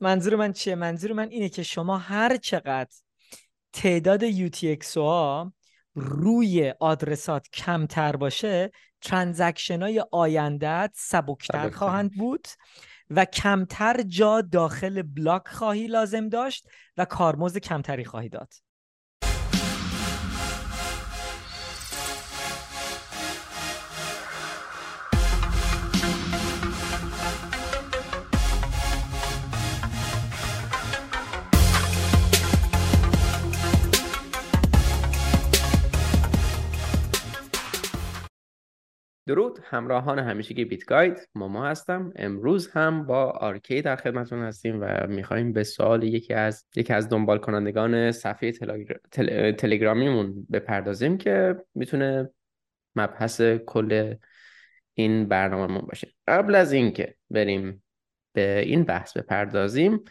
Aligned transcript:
منظور 0.00 0.36
من 0.36 0.52
چیه؟ 0.52 0.74
منظور 0.74 1.12
من 1.12 1.28
اینه 1.28 1.48
که 1.48 1.62
شما 1.62 1.98
هر 1.98 2.36
چقدر 2.36 2.94
تعداد 3.72 4.30
UTXO 4.30 4.96
ها 4.96 5.52
روی 5.94 6.74
آدرسات 6.80 7.48
کمتر 7.52 8.16
باشه 8.16 8.70
ترانزکشن 9.00 9.82
های 9.82 10.04
آیندت 10.12 10.90
سبکتر. 10.94 11.70
خواهند 11.70 12.10
بود 12.16 12.48
و 13.10 13.24
کمتر 13.24 14.02
جا 14.02 14.40
داخل 14.40 15.02
بلاک 15.02 15.48
خواهی 15.48 15.86
لازم 15.86 16.28
داشت 16.28 16.68
و 16.96 17.04
کارمزد 17.04 17.58
کمتری 17.58 18.04
خواهی 18.04 18.28
داد. 18.28 18.54
درود 39.26 39.58
همراهان 39.64 40.18
همیشگی 40.18 40.64
بیت 40.64 40.84
گاید. 40.84 41.28
ماما 41.34 41.66
هستم. 41.66 42.12
امروز 42.16 42.70
هم 42.70 43.06
با 43.06 43.30
آرکی 43.30 43.82
در 43.82 43.96
خدمتتون 43.96 44.42
هستیم 44.42 44.78
و 44.80 45.06
می‌خوایم 45.06 45.52
به 45.52 45.64
سوال 45.64 46.02
یکی 46.02 46.34
از 46.34 46.64
یکی 46.76 46.92
از 46.92 47.08
دنبال 47.08 47.38
کنندگان 47.38 48.12
صفحه 48.12 48.52
تلگرامیمون 49.52 50.46
بپردازیم 50.52 51.18
که 51.18 51.56
می‌تونه 51.74 52.30
مبحث 52.96 53.40
کل 53.66 54.14
این 54.94 55.28
برنامهمون 55.28 55.86
باشه. 55.86 56.08
قبل 56.28 56.54
از 56.54 56.72
اینکه 56.72 57.14
بریم 57.30 57.82
به 58.32 58.58
این 58.58 58.84
بحث 58.84 59.16
بپردازیم 59.16 60.04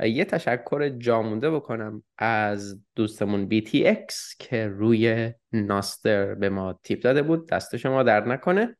یه 0.00 0.24
تشکر 0.24 0.88
جامونده 0.88 1.50
بکنم 1.50 2.04
از 2.18 2.82
دوستمون 2.94 3.48
BTX 3.48 4.36
که 4.38 4.66
روی 4.66 5.32
ناستر 5.52 6.34
به 6.34 6.48
ما 6.48 6.80
تیپ 6.82 7.02
داده 7.02 7.22
بود. 7.22 7.48
دست 7.48 7.76
شما 7.76 8.02
در 8.02 8.28
نکنه. 8.28 8.76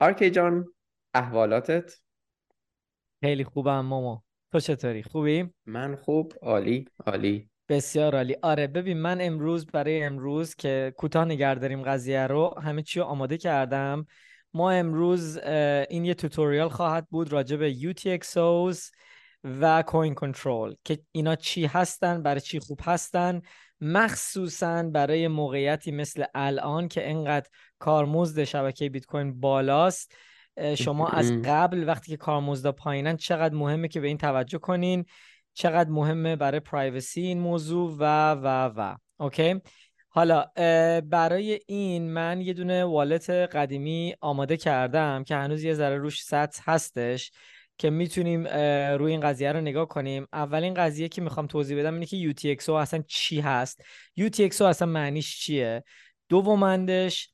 آرکی 0.00 0.30
جان 0.30 0.66
احوالاتت؟ 1.14 1.92
خیلی 3.20 3.44
خوبم 3.44 3.80
ماما. 3.80 4.24
تو 4.52 4.60
چطوری؟ 4.60 5.02
خوبی؟ 5.02 5.50
من 5.66 5.96
خوب. 5.96 6.32
عالی 6.42 6.88
عالی. 7.06 7.50
بسیار 7.68 8.14
عالی. 8.14 8.36
آره 8.42 8.66
ببین 8.66 8.98
من 8.98 9.20
امروز 9.20 9.66
برای 9.66 10.02
امروز 10.02 10.54
که 10.54 10.94
کوتاه 10.96 11.24
نگه 11.24 11.54
داریم 11.54 11.82
قضیه 11.82 12.26
رو 12.26 12.58
همه 12.62 12.82
چی 12.82 13.00
رو 13.00 13.04
آماده 13.04 13.38
کردم. 13.38 14.06
ما 14.54 14.70
امروز 14.70 15.38
این 15.90 16.04
یه 16.04 16.14
توتوریال 16.14 16.68
خواهد 16.68 17.06
بود 17.10 17.32
راجع 17.32 17.56
به 17.56 17.74
UTXOs 17.74 18.90
و 19.44 19.82
کوین 19.82 20.14
کنترل 20.14 20.74
که 20.84 20.98
اینا 21.12 21.36
چی 21.36 21.66
هستن 21.66 22.22
برای 22.22 22.40
چی 22.40 22.58
خوب 22.58 22.80
هستن. 22.82 23.40
مخصوصا 23.80 24.82
برای 24.82 25.28
موقعیتی 25.28 25.92
مثل 25.92 26.24
الان 26.34 26.88
که 26.88 27.10
انقدر 27.10 27.48
کارمزد 27.78 28.44
شبکه 28.44 28.88
بیت 28.88 29.06
کوین 29.06 29.40
بالاست. 29.40 30.14
شما 30.78 31.08
از 31.08 31.32
قبل 31.32 31.84
وقتی 31.86 32.10
که 32.10 32.16
کارمزد 32.16 32.70
پایینن 32.70 33.16
چقدر 33.16 33.54
مهمه 33.54 33.88
که 33.88 34.00
به 34.00 34.08
این 34.08 34.18
توجه 34.18 34.58
کنین 34.58 35.04
چقدر 35.54 35.90
مهمه 35.90 36.36
برای 36.36 36.60
پرایوسی 36.60 37.20
این 37.20 37.38
موضوع 37.38 37.96
و 37.98 38.32
و 38.32 38.72
و. 38.76 38.96
اوکی؟ 39.18 39.60
حالا 40.08 40.44
برای 41.00 41.60
این 41.66 42.10
من 42.10 42.40
یه 42.40 42.52
دونه 42.52 42.84
والت 42.84 43.30
قدیمی 43.30 44.14
آماده 44.20 44.56
کردم 44.56 45.24
که 45.24 45.36
هنوز 45.36 45.64
یه 45.64 45.74
ذره 45.74 45.98
روش 45.98 46.22
سطح 46.22 46.62
هستش. 46.66 47.32
که 47.80 47.90
می‌تونیم 47.90 48.46
روی 48.98 49.12
این 49.12 49.20
قضیه 49.20 49.52
رو 49.52 49.60
نگاه 49.60 49.88
کنیم. 49.88 50.26
اولین 50.32 50.74
قضیه 50.74 51.08
که 51.08 51.22
می‌خوام 51.22 51.46
توضیح 51.46 51.78
بدم 51.78 51.94
اینه 51.94 52.06
که 52.06 52.32
UTXO 52.32 52.68
اصلا 52.68 53.04
چی 53.08 53.40
هست؟ 53.40 53.82
UTXO 54.20 54.60
اصلا 54.60 54.88
معنیش 54.88 55.40
چیه؟ 55.40 55.84
دومندش 56.28 57.32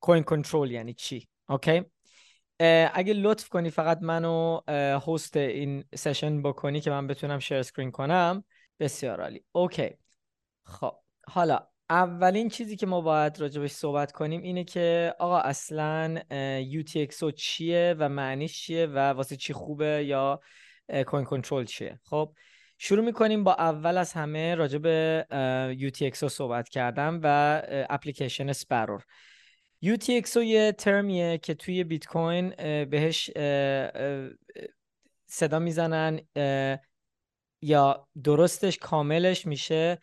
coin 0.00 0.22
control 0.22 0.70
یعنی 0.70 0.94
چی؟ 0.94 1.28
Okay؟ 1.48 1.82
اگه 2.94 3.12
لطف 3.12 3.48
کنی 3.48 3.70
فقط 3.70 3.98
منو 4.02 4.60
host 5.06 5.36
این 5.36 5.84
session 5.94 6.42
بکنی 6.42 6.80
که 6.80 6.90
من 6.90 7.06
بتونم 7.06 7.38
share 7.38 7.56
screen 7.56 7.90
کنم. 7.90 8.44
بسیار 8.80 9.20
عالی. 9.20 9.44
Okay. 9.52 9.90
خب 10.64 10.94
حالا 11.28 11.66
اولین 11.90 12.48
چیزی 12.48 12.76
که 12.76 12.86
ما 12.86 13.00
باید 13.00 13.40
راجبش 13.40 13.70
صحبت 13.70 14.12
کنیم 14.12 14.42
اینه 14.42 14.64
که 14.64 15.14
آقا 15.18 15.38
اصلا 15.38 16.20
UTXO 16.72 17.34
چیه 17.36 17.94
و 17.98 18.08
معنیش 18.08 18.62
چیه 18.62 18.86
و 18.86 18.98
واسه 18.98 19.36
چی 19.36 19.52
خوبه 19.52 20.04
یا 20.06 20.40
کوین 21.06 21.24
کنترل 21.24 21.64
چیه؟ 21.64 22.00
خب 22.04 22.34
شروع 22.78 23.04
می‌کنیم 23.04 23.44
با 23.44 23.54
اول 23.54 23.98
از 23.98 24.12
همه 24.12 24.54
راجب 24.54 24.82
UTXO 25.72 26.26
صحبت 26.26 26.68
کردم 26.68 27.20
و 27.22 27.62
اپلیکیشن 27.90 28.52
سپرور. 28.52 29.04
UTXO 29.84 30.36
یه 30.36 30.72
ترمیه 30.72 31.38
که 31.38 31.54
توی 31.54 31.84
بیت 31.84 32.06
کوین 32.06 32.54
بهش 32.84 33.30
صدا 35.26 35.58
می‌زنن 35.58 36.20
یا 37.62 38.08
درستش 38.24 38.78
کاملش 38.78 39.46
میشه 39.46 39.98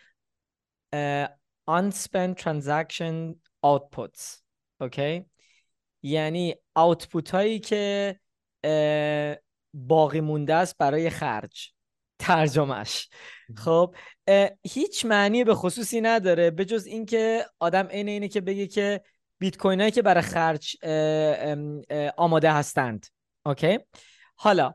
unspent 1.70 2.36
transaction 2.44 3.36
outputs 3.66 4.42
اوکی 4.82 5.26
یعنی 6.02 6.56
آوتپوت 6.76 7.30
هایی 7.30 7.60
که 7.60 8.20
باقی 9.74 10.22
مونده 10.22 10.54
است 10.54 10.78
برای 10.78 11.10
خرج 11.10 11.74
ترجمهش 12.20 13.10
خب 13.56 13.96
هیچ 14.64 15.06
معنی 15.06 15.44
به 15.44 15.56
خصوصی 15.56 16.02
نداره 16.02 16.52
به 16.52 16.66
جز 16.66 16.86
اینکه 16.86 17.46
آدم 17.60 17.88
عین 17.88 18.10
اینه 18.10 18.28
که 18.28 18.42
بگه 18.42 18.68
که 18.68 19.02
بیت 19.40 19.58
کوین 19.58 19.80
هایی 19.80 19.92
که 19.92 20.02
برای 20.02 20.22
خرج 20.22 20.76
آماده 22.18 22.52
هستند 22.52 23.06
okay 23.46 23.80
حالا 24.36 24.74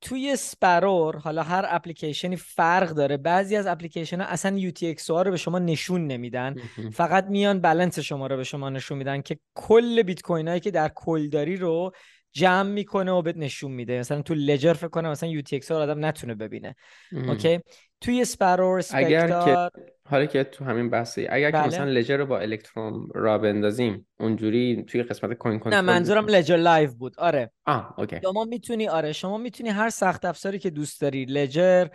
توی 0.00 0.36
Sparrow 0.36 1.16
حالا 1.18 1.42
هر 1.42 1.64
اپلیکیشنی 1.68 2.36
فرق 2.36 2.90
داره. 2.90 3.16
بعضی 3.16 3.56
از 3.56 3.66
اپلیکیشن 3.66 4.20
ها 4.20 4.26
اصلا 4.26 4.58
UTXO 4.58 5.08
رو 5.08 5.30
به 5.30 5.36
شما 5.36 5.58
نشون 5.58 6.06
نمیدن. 6.06 6.54
فقط 6.92 7.26
میان 7.26 7.60
بلنس 7.60 7.98
شما 7.98 8.26
رو 8.26 8.36
به 8.36 8.44
شما 8.44 8.70
نشون 8.70 8.98
میدن 8.98 9.22
که 9.22 9.38
کل 9.54 10.02
بیت 10.02 10.22
کوین 10.22 10.48
هایی 10.48 10.60
که 10.60 10.70
در 10.70 10.88
کلداری 10.94 11.56
رو 11.56 11.92
جمع 12.36 12.70
می‌کنه 12.70 13.12
و 13.12 13.22
بهت 13.22 13.36
نشون 13.36 13.72
میده. 13.72 13.98
مثلا 13.98 14.22
تو 14.22 14.34
Ledger 14.34 14.72
فکر 14.72 14.88
کنم 14.88 15.08
مثلا 15.08 15.40
UTXO 15.40 15.70
رو 15.70 15.76
آدم 15.76 16.04
نتونه 16.04 16.34
ببینه. 16.34 16.76
okay؟ 17.12 17.60
توی 18.00 18.24
Sparrow 18.24 18.84
اگر 18.90 19.44
که 19.44 19.70
حالا 20.08 20.26
که 20.26 20.44
تو 20.44 20.64
همین 20.64 20.90
بحثی 20.90 21.26
اگر 21.28 21.50
بله. 21.50 21.62
که 21.62 21.68
مثلا 21.68 21.84
Ledger 21.84 22.16
رو 22.16 22.26
با 22.26 22.38
Electrum 22.38 23.08
را 23.14 23.38
بندازیم 23.38 24.08
اونجوری 24.20 24.84
توی 24.88 25.02
قسمت 25.02 25.32
coin 25.32 25.58
control 25.58 25.80
نه 25.80 25.92
منظورم 25.92 26.26
Ledger 26.26 26.56
Live 26.56 26.92
بود. 26.94 27.14
آره. 27.18 27.50
آه 27.66 27.94
okay. 27.98 28.20
شما 28.22 28.44
می‌تونی 28.44 28.88
آره 28.88 29.12
شما 29.12 29.38
می‌تونی 29.38 29.68
هر 29.68 29.90
سخت 29.90 30.24
افزاری 30.24 30.58
که 30.58 30.70
دوست 30.70 31.00
داری 31.00 31.24
Ledger 31.24 31.86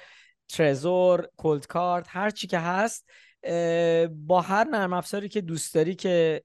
Trezor 0.49 1.27
Coldcard 1.37 2.05
هر 2.09 2.29
چی 2.29 2.47
که 2.47 2.59
هست 2.59 3.09
با 4.09 4.41
هر 4.41 4.63
نرم 4.63 4.93
افزاری 4.93 5.29
که 5.29 5.41
دوست 5.41 5.75
داری 5.75 5.95
که 5.95 6.43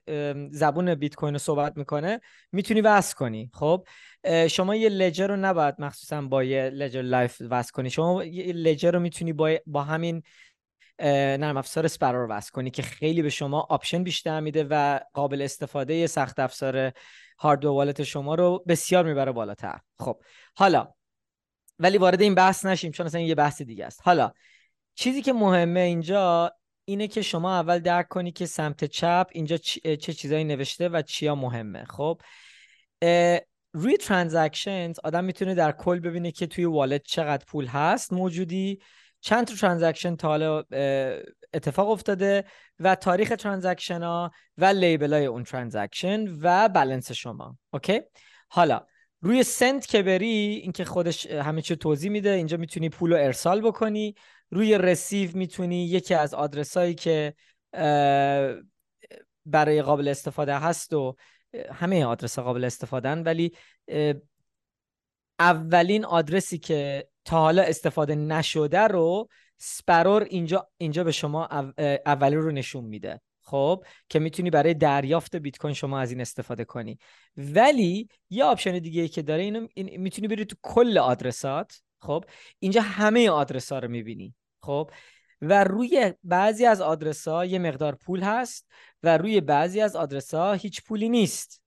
زبون 0.51 0.95
بیت 0.95 1.15
کوین 1.15 1.35
رو 1.35 1.39
صحبت 1.39 1.77
می‌کنه 1.77 2.21
می‌تونی 2.53 2.81
وصل 2.81 3.15
کنی. 3.15 3.51
خب؟ 3.53 3.87
شما 4.51 4.77
یه 4.77 4.89
Ledger 4.89 5.27
رو 5.27 5.37
نباید 5.37 5.75
مخصوصا 5.79 6.23
با 6.23 6.45
یه 6.45 6.71
Ledger 6.71 7.03
Live 7.03 7.43
وصل 7.51 7.73
کنی. 7.73 7.91
شما 7.91 8.25
یه 8.25 8.53
Ledger 8.53 8.91
رو 8.91 9.01
می‌تونی 9.01 9.33
با, 9.33 9.55
با 9.67 9.83
همین 9.83 10.23
نرم 11.01 11.57
افزار 11.57 11.89
Sparrow 11.89 12.31
وصل 12.31 12.51
کنی 12.51 12.71
که 12.71 12.83
خیلی 12.83 13.23
به 13.23 13.29
شما 13.29 13.61
option 13.61 14.05
بیشتر 14.05 14.41
میده 14.41 14.67
و 14.71 15.01
قابل 15.15 15.43
استفاده 15.43 16.07
سخت 16.07 16.39
افزار 16.39 16.93
hardware 17.39 17.65
wallet 17.65 18.03
شما 18.03 18.35
رو 18.35 18.65
بسیار 18.69 19.05
می‌بره 19.05 19.33
بالاتر. 19.33 19.79
خب 19.99 20.23
حالا 20.57 20.93
ولی 21.79 21.99
وارد 21.99 22.21
این 22.21 22.35
بحث 22.35 22.67
نشیم 22.67 22.93
چون 22.93 23.07
اصلا 23.07 23.21
یه 23.21 23.35
بحث 23.35 23.63
دیگه 23.63 23.87
است. 23.87 24.01
حالا 24.05 24.33
چیزی 24.95 25.23
که 25.23 25.33
مهمه 25.33 25.81
اینجا 25.81 26.53
اینه 26.89 27.09
که 27.09 27.23
شما 27.23 27.55
اول 27.55 27.79
درک 27.79 28.09
کنی 28.09 28.33
که 28.33 28.47
سمت 28.47 28.85
چپ 28.85 29.27
اینجا 29.33 29.57
چه 29.57 30.13
چیزایی 30.13 30.45
نوشته 30.45 30.89
و 30.89 31.03
چیا 31.03 31.35
مهمه 31.35 31.85
خب؟ 31.85 32.21
روی 33.73 33.97
transactions 33.97 34.99
آدم 35.05 35.25
می‌تونه 35.25 35.55
در 35.55 35.73
کل 35.73 36.01
ببینه 36.01 36.33
که 36.33 36.47
توی 36.47 36.65
wallet 36.65 37.03
چقدر 37.03 37.45
پول 37.45 37.67
هست 37.67 38.13
موجودی. 38.13 38.79
چند 39.21 39.47
تا 39.47 39.55
transaction 39.55 40.17
تا 40.17 40.29
حالا 40.29 40.65
اتفاق 41.55 41.91
افتاده 41.91 42.45
و 42.81 42.95
تاریخ 42.95 43.29
transaction 43.29 44.03
ها 44.03 44.31
و 44.59 44.65
label 44.65 45.13
های 45.13 45.27
اون 45.27 45.45
transaction 45.45 46.27
و 46.41 46.69
بلنس 46.69 47.13
شما 47.13 47.59
okay؟ 47.73 48.01
حالا 48.49 48.87
روی 49.21 49.43
send 49.43 49.87
که 49.87 50.03
بری 50.03 50.61
اینکه 50.63 50.85
خودش 50.85 51.27
همه 51.27 51.63
چی 51.63 51.77
توضیح 51.77 52.11
میده 52.11 52.31
اینجا 52.31 52.57
می‌تونی 52.57 52.89
پول 52.89 53.13
رو 53.13 53.17
ارسال 53.17 53.61
بکنی. 53.61 54.15
روی 54.51 54.79
receive 54.79 55.31
می‌تونی 55.35 55.87
یکی 55.87 56.15
از 56.15 56.35
آدرس 56.35 56.77
هایی 56.77 56.95
که 56.95 57.35
برای 59.47 59.83
قابل 59.83 60.09
استفاده 60.09 60.59
هست 60.59 60.93
و 60.93 61.17
همه 61.73 62.05
آدرس 62.05 62.39
قابل 62.39 62.65
استفاده 62.65 63.09
ولی 63.09 63.53
اولین 65.39 66.05
آدرسی 66.05 66.59
که 66.59 67.09
تا 67.25 67.41
حالا 67.41 67.63
استفاده 67.63 68.15
نشده 68.15 68.81
رو 68.81 69.29
Sparrow 69.59 70.23
اینجا 70.23 70.69
اینجا 70.79 71.05
به 71.05 71.13
شما 71.13 71.49
اولی 72.07 72.37
رو 72.37 72.51
نشون 72.51 72.85
میده. 72.85 73.21
خب؟ 73.43 73.85
که 74.09 74.19
می‌تونی 74.19 74.51
برای 74.51 74.75
دریافت 74.75 75.37
بیت 75.37 75.59
کوین 75.59 75.75
شما 75.75 76.01
از 76.01 76.11
این 76.11 76.21
استفاده 76.21 76.65
کنی. 76.65 76.99
ولی 77.37 78.09
یه 78.31 78.45
option 78.45 78.79
دیگه 78.79 79.09
که 79.09 79.23
داره 79.23 79.43
اینو 79.43 79.67
این 79.75 80.01
می‌تونی 80.01 80.29
بری 80.29 80.45
تو 80.45 80.57
کل 80.63 80.99
آدرسات. 80.99 81.83
خب؟ 82.01 82.25
اینجا 82.59 82.83
همه 82.83 83.31
آدرس 83.31 83.73
ها 83.73 83.79
رو 83.79 83.89
می‌بینی 83.89 84.35
خب؟ 84.63 84.91
و 85.41 85.65
روی 85.65 86.15
بعضی 86.25 86.67
از 86.67 86.81
آدرس 86.81 87.29
ها 87.29 87.45
یه 87.45 87.59
مقدار 87.59 87.95
پول 87.95 88.23
هست 88.23 88.67
و 89.03 89.17
روی 89.17 89.41
بعضی 89.41 89.81
از 89.81 89.97
آدرس 89.97 90.35
ها 90.35 90.53
هیچ 90.53 90.85
پولی 90.85 91.09
نیست. 91.09 91.63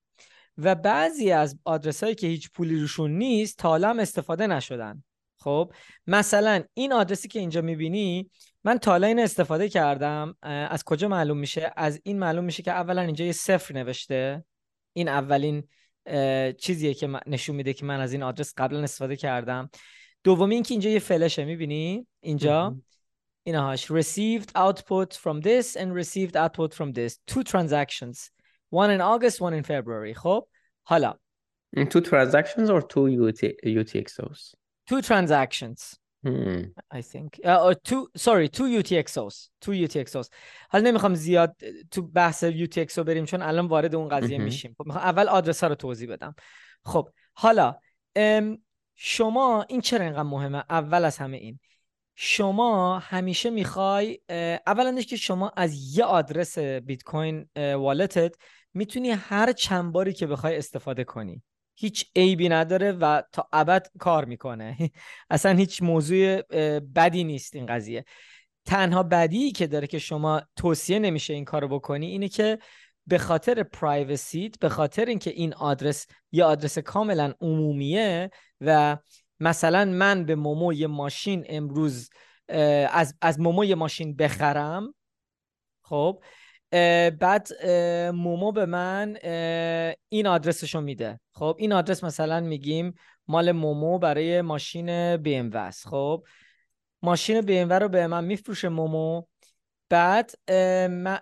و 0.58 0.76
بعضی 0.76 1.32
از 1.32 1.60
آدرس 1.64 2.04
هایی 2.04 2.16
که 2.16 2.28
هیچ 2.28 2.52
پولی 2.52 2.80
روشون 2.80 3.12
نیست 3.12 3.58
تا 3.58 3.76
هم 3.76 4.00
استفاده 4.00 4.48
نشدن. 4.48 5.04
خب؟ 5.40 5.74
مثلا 6.08 6.64
این 6.74 6.94
آدرسی 6.94 7.28
که 7.28 7.40
اینجا 7.40 7.62
می‌بینی 7.62 8.30
من 8.64 8.78
تا 8.78 8.92
حالا 8.92 9.08
این 9.08 9.20
استفاده 9.20 9.70
کردم 9.70 10.36
از 10.42 10.84
کجا 10.84 11.08
معلوم 11.08 11.38
میشه؟ 11.38 11.74
از 11.78 12.00
این 12.04 12.20
معلوم 12.20 12.46
میشه 12.46 12.64
که 12.64 12.72
اولا 12.72 13.02
اینجا 13.02 13.26
یه 13.26 13.32
صفر 13.32 13.74
نوشته. 13.74 14.46
این 14.94 15.08
اولین 15.08 15.68
چیزیه 16.58 16.94
که 16.94 17.10
نشون 17.28 17.56
میده 17.56 17.74
که 17.74 17.86
من 17.86 18.00
از 18.00 18.14
این 18.14 18.24
آدرس 18.24 18.54
قبلا 18.58 18.84
استفاده 18.84 19.16
کردم. 19.16 19.70
دومی 20.24 20.54
اینکه 20.56 20.74
اینجا 20.74 20.90
یه 20.90 21.00
فلشه 21.00 21.46
می‌بینی 21.46 22.08
اینجا 22.20 22.78
اینهاش 23.44 23.92
received 23.92 24.50
output 24.56 25.14
from 25.14 25.42
this 25.42 25.76
and 25.76 25.94
received 25.94 26.36
output 26.36 26.74
from 26.74 26.92
this 26.94 27.18
two 27.28 27.44
transactions 27.44 28.32
one 28.70 28.92
in 28.92 29.02
August 29.02 29.42
one 29.42 29.54
in 29.54 29.64
February 29.64 30.14
خب 30.14 30.48
حالا 30.84 31.20
two 31.76 32.02
transactions 32.02 32.70
or 32.70 32.82
two 32.82 33.08
UT, 33.28 33.42
UTXOs 33.66 34.54
two 34.90 35.02
transactions 35.02 35.96
hmm. 36.24 36.62
I 36.92 37.02
think 37.02 37.40
uh, 37.46 37.66
or 37.66 37.74
two 37.74 38.08
sorry 38.18 38.48
two 38.50 38.68
UTXOs 38.80 39.36
two 39.62 39.72
UTXOs 39.72 40.30
حالا 40.70 40.92
نمی‌خوام 40.92 41.14
زیاد 41.14 41.56
تو 41.92 42.02
بحث 42.02 42.44
UTXO 42.46 43.00
بریم 43.00 43.26
چون 43.26 43.42
الان 43.42 43.68
وارد 43.68 43.96
اون 43.96 44.08
قضیه 44.08 44.38
میشیم 44.38 44.76
خب 44.78 44.86
می‌خوام 44.86 45.06
اول 45.06 45.28
آدرس 45.28 45.64
ها 45.64 45.70
رو 45.70 45.76
توضیح 45.76 46.10
بدم 46.10 46.36
خب 46.86 47.10
حالا 47.34 47.76
شما 49.02 49.66
این 49.70 49.82
چرا 49.82 50.06
اینقدر 50.06 50.24
مهمه؟ 50.24 50.64
اول 50.70 51.06
از 51.06 51.18
همه 51.18 51.38
این. 51.38 51.60
شما 52.16 53.00
همیشه 53.00 53.50
می‌خوای 53.50 54.20
اولا 54.68 55.02
که 55.02 55.16
شما 55.16 55.52
از 55.58 55.98
یه 55.98 56.04
آدرس 56.04 56.58
بیت 56.60 57.04
کوین 57.04 57.50
والتت 57.56 58.36
می‌تونی 58.74 59.10
هر 59.10 59.52
چند 59.52 59.92
باری 59.92 60.14
که 60.14 60.28
بخوای 60.28 60.58
استفاده 60.58 61.04
کنی. 61.04 61.44
هیچ 61.76 62.06
عیبی 62.16 62.50
نداره 62.50 62.92
و 62.92 63.22
تا 63.32 63.50
ابد 63.54 63.88
کار 64.00 64.26
می‌کنه. 64.26 64.78
اصلا 65.30 65.58
هیچ 65.58 65.84
موضوع 65.84 66.42
بدی 66.82 67.24
نیست 67.24 67.56
این 67.56 67.66
قضیه. 67.66 68.06
تنها 68.66 69.04
بدی 69.04 69.52
که 69.52 69.68
داره 69.68 69.88
که 69.88 70.00
شما 70.00 70.42
توصیه 70.56 71.00
نمیشه 71.00 71.34
این 71.34 71.46
کارو 71.46 71.68
بکنی 71.68 72.06
اینه 72.06 72.28
که 72.28 72.60
به 73.08 73.18
خاطر 73.18 73.64
privacyت 73.64 74.60
به 74.60 74.70
خاطر 74.70 75.06
اینکه 75.06 75.30
این 75.30 75.54
آدرس 75.54 76.08
یه 76.32 76.44
آدرس 76.44 76.78
کاملا 76.78 77.34
عمومیه 77.42 78.30
و 78.62 78.98
مثلا 79.40 79.86
من 79.86 80.26
به 80.26 80.36
مومو 80.36 80.74
یه 80.74 80.88
ماشین 80.88 81.46
امروز 81.50 82.10
از 82.90 83.16
از 83.22 83.40
مومو 83.40 83.66
یه 83.66 83.76
ماشین 83.76 84.16
بخرم 84.16 84.94
خب 85.84 86.24
بعد 87.20 87.48
مومو 88.14 88.52
به 88.52 88.66
من 88.66 89.18
این 90.10 90.28
آدرسشو 90.28 90.82
میده. 90.82 91.20
خب 91.34 91.56
این 91.60 91.74
آدرس 91.74 92.04
مثلا 92.04 92.40
میگیم 92.40 92.94
مال 93.28 93.52
مومو 93.52 94.00
برای 94.00 94.42
ماشین 94.42 95.18
BM 95.18 95.72
خب 95.72 96.24
ماشین 97.02 97.42
بی 97.42 97.58
ام 97.58 97.74
رو 97.74 97.90
به 97.90 98.08
من 98.08 98.24
میفروشه 98.24 98.70
مومو. 98.70 99.24
بعد 99.90 100.32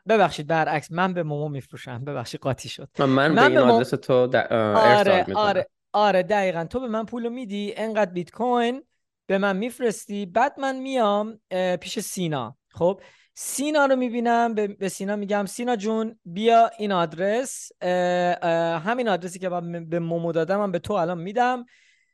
ببخشید 0.10 0.48
برعکس 0.48 0.92
من 0.92 1.13
به 1.13 1.24
مومو 1.24 1.50
میفروشم. 1.50 2.06
ببخشید 2.06 2.42
قاطی 2.42 2.69
شد. 2.69 2.89
من, 3.00 3.06
من, 3.06 3.36
به 3.36 3.45
این 3.45 3.57
آدرس 3.57 3.89
تو 3.89 4.13
آره 4.13 5.25
آره. 5.36 5.68
آره 5.98 6.24
دقیقا. 6.24 6.66
تو 6.66 6.80
به 6.80 6.88
من 6.88 7.06
پولو 7.06 7.30
میدی 7.30 7.74
انقدر 7.78 8.12
بیت 8.12 8.32
کوین 8.32 8.84
به 9.28 9.38
من 9.38 9.58
میفرستی 9.58 10.26
بعد 10.26 10.60
من 10.60 10.76
میام 10.76 11.40
پیش 11.82 12.00
سینا. 12.00 12.58
خب 12.72 13.02
سینا 13.34 13.86
رو 13.86 13.96
می‌بینم 13.96 14.54
به 14.54 14.90
سینا 14.90 15.16
میگم 15.16 15.46
سینا 15.46 15.76
جون 15.76 16.20
بیا 16.26 16.72
این 16.78 16.92
آدرس 16.92 17.72
همین 18.86 19.10
آدرسی 19.10 19.40
که 19.40 19.50
به 19.90 20.00
مومو 20.00 20.32
دادم 20.32 20.58
من 20.58 20.72
به 20.72 20.80
تو 20.80 20.94
الان 20.94 21.18
میدم. 21.18 21.66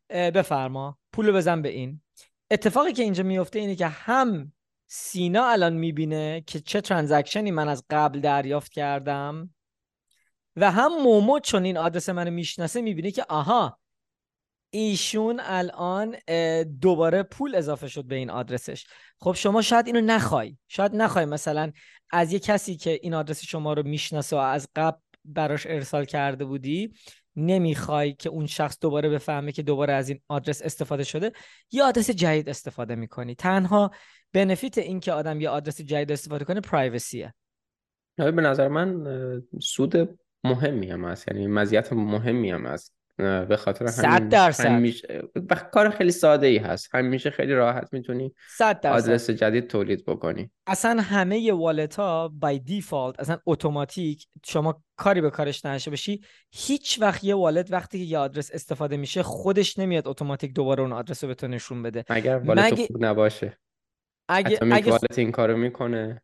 بفرما. 0.09 0.97
پولو 1.13 1.33
بزن 1.33 1.61
به 1.61 1.69
این. 1.69 2.01
اتفاقی 2.51 2.93
که 2.93 3.03
اینجا 3.03 3.23
میفته 3.23 3.59
اینه 3.59 3.75
که 3.75 3.87
هم 3.87 4.53
سینا 4.87 5.45
الان 5.45 5.73
می‌بینه 5.73 6.43
که 6.47 6.59
چه 6.59 6.81
ترانزکشنی 6.81 7.51
من 7.51 7.69
از 7.69 7.83
قبل 7.89 8.19
دریافت 8.19 8.71
کردم. 8.71 9.53
و 10.55 10.71
هم 10.71 11.01
مومو 11.03 11.39
چون 11.39 11.63
این 11.63 11.77
آدرس 11.77 12.09
منو 12.09 12.31
می‌شناسه 12.31 12.81
می‌بینه 12.81 13.11
که 13.11 13.25
آها 13.29 13.79
ایشون 14.69 15.41
الان 15.43 16.15
دوباره 16.81 17.23
پول 17.23 17.55
اضافه 17.55 17.87
شد 17.87 18.05
به 18.05 18.15
این 18.15 18.29
آدرسش. 18.29 18.85
خب 19.19 19.33
شما 19.33 19.61
شاید 19.61 19.87
اینو 19.87 20.01
نخوای. 20.01 20.57
شاید 20.67 20.95
نخوای 20.95 21.25
مثلا 21.25 21.71
از 22.11 22.33
یه 22.33 22.39
کسی 22.39 22.75
که 22.75 22.99
این 23.01 23.13
آدرس 23.13 23.43
شما 23.45 23.73
رو 23.73 23.83
می‌شناسه 23.83 24.35
و 24.35 24.39
از 24.39 24.67
قبل 24.75 24.97
براش 25.25 25.65
ارسال 25.67 26.05
کرده 26.05 26.45
بودی 26.45 26.93
نمی‌خوای 27.35 28.13
که 28.13 28.29
اون 28.29 28.45
شخص 28.45 28.77
دوباره 28.81 29.09
بفهمه 29.09 29.51
که 29.51 29.63
دوباره 29.63 29.93
از 29.93 30.09
این 30.09 30.21
آدرس 30.27 30.61
استفاده 30.61 31.03
شده 31.03 31.31
یه 31.71 31.83
آدرس 31.83 32.09
جدید 32.09 32.49
استفاده 32.49 32.95
می‌کنی. 32.95 33.35
تنها 33.35 33.91
بنفیت 34.33 34.77
این 34.77 34.99
که 34.99 35.11
آدم 35.13 35.41
یه 35.41 35.49
آدرس 35.49 35.81
جدید 35.81 36.11
استفاده 36.11 36.45
کنه 36.45 36.61
پرایوسیه 36.61 37.33
به 38.17 38.31
نظر 38.31 38.67
من 38.67 39.03
سود 39.61 40.19
مهمی 40.43 40.91
هم 40.91 41.05
هست. 41.05 41.27
یعنی 41.27 41.47
مزیت 41.47 41.93
مهمی 41.93 42.51
هم 42.51 42.65
هست. 42.65 42.93
به 43.17 43.57
خاطر 43.57 44.05
همین 44.05 44.29
درصد. 44.29 44.65
همیشه 44.65 45.23
کار 45.71 45.89
خیلی 45.89 46.11
ساده 46.11 46.47
ای 46.47 46.57
هست. 46.57 46.95
همیشه 46.95 47.29
خیلی 47.29 47.53
راحت 47.53 47.93
می‌تونی 47.93 48.33
آدرس 48.83 49.29
جدید 49.29 49.67
تولید 49.67 50.05
بکنی. 50.05 50.51
اصلا 50.67 51.01
همه 51.01 51.51
wallet 51.51 51.95
ها 51.95 52.27
by 52.27 52.59
default 52.59 53.19
اصلا 53.19 53.37
اتوماتیک 53.45 54.27
شما 54.45 54.83
کاری 54.95 55.21
به 55.21 55.29
کارش 55.29 55.65
نشه 55.65 55.91
بشی 55.91 56.21
هیچ 56.51 57.01
وقت 57.01 57.23
یه 57.23 57.35
wallet 57.35 57.71
وقتی 57.71 57.99
که 57.99 58.05
یه 58.05 58.17
آدرس 58.17 58.51
استفاده 58.53 58.97
میشه 58.97 59.23
خودش 59.23 59.79
نمیاد 59.79 60.07
اتوماتیک 60.07 60.53
دوباره 60.53 60.81
اون 60.81 60.93
آدرس 60.93 61.23
رو 61.23 61.27
به 61.27 61.35
تو 61.35 61.47
نشون 61.47 61.83
بده. 61.83 62.05
اگر 62.09 62.37
wallet 62.37 62.73
مگ... 62.73 62.85
خوب 62.85 63.05
نباشه. 63.05 63.57
اگه 64.29 64.59
اگه 64.71 64.91
wallet 64.91 65.19
این 65.19 65.31
کارو 65.31 65.57
می‌کنه. 65.57 66.21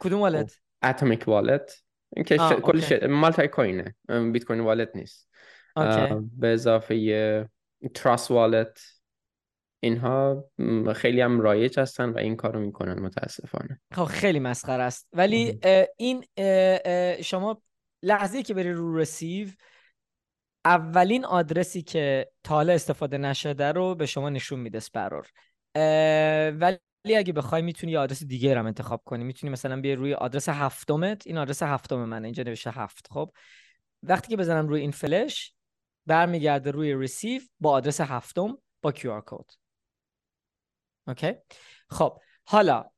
کدوم 0.00 0.20
wallet؟ 0.20 0.58
Atomic 0.82 1.28
Wallet. 1.28 1.82
این 2.16 2.24
که 2.24 2.36
ش... 2.36 2.52
کل 2.52 2.80
ش... 2.80 2.92
multi 2.92 3.48
coinه. 3.48 3.96
بیت 4.32 4.44
کوین 4.44 4.60
wallet 4.60 4.96
نیست. 4.96 5.28
به 6.36 6.48
اضافه 6.48 7.48
Trust 7.94 8.30
Wallet. 8.30 8.80
اینها 9.80 10.44
خیلی 10.94 11.20
هم 11.20 11.40
رایج 11.40 11.80
هستن 11.80 12.08
و 12.08 12.18
این 12.18 12.36
کارو 12.36 12.60
می‌کنن 12.60 13.00
متاسفانه. 13.00 13.80
خب 13.94 14.04
خیلی 14.04 14.38
مسخره 14.38 14.82
است. 14.82 15.08
ولی 15.12 15.60
این 15.96 16.24
شما 17.22 17.62
لحظه 18.02 18.42
که 18.42 18.54
بری 18.54 18.72
رو 18.72 18.96
رسیو 18.96 19.48
اولین 20.64 21.24
آدرسی 21.24 21.82
که 21.82 22.30
تا 22.44 22.60
استفاده 22.60 23.18
نشده 23.18 23.72
رو 23.72 23.94
به 23.94 24.06
شما 24.06 24.30
نشون 24.30 24.60
میده 24.60 24.80
سپرور 24.80 25.26
ولی 26.50 26.78
اگه 27.04 27.32
بخوای 27.32 27.62
می‌تونی 27.62 27.92
یه 27.92 27.98
آدرس 27.98 28.24
دیگه 28.24 28.58
هم 28.58 28.66
انتخاب 28.66 29.02
کنی. 29.04 29.24
می‌تونی 29.24 29.52
مثلا 29.52 29.80
بیای 29.80 29.94
روی 29.94 30.14
آدرس 30.14 30.48
هفتمت 30.48 31.26
این 31.26 31.38
آدرس 31.38 31.62
هفتم 31.62 32.04
من 32.04 32.24
اینجا 32.24 32.42
نوشته 32.42 32.70
هفت 32.70 33.08
خب؟ 33.10 33.32
وقتی 34.02 34.28
که 34.28 34.36
بزنم 34.36 34.68
روی 34.68 34.80
این 34.80 34.90
فلش 34.90 35.54
برمیگرده 36.06 36.70
روی 36.70 36.94
receive 36.94 37.42
با 37.60 37.70
آدرس 37.70 38.00
هفتم 38.00 38.58
با 38.82 38.92
QR 38.92 39.22
کد 39.26 39.50
okay؟ 41.06 41.34
خب 41.90 42.20
حالا 42.44 42.90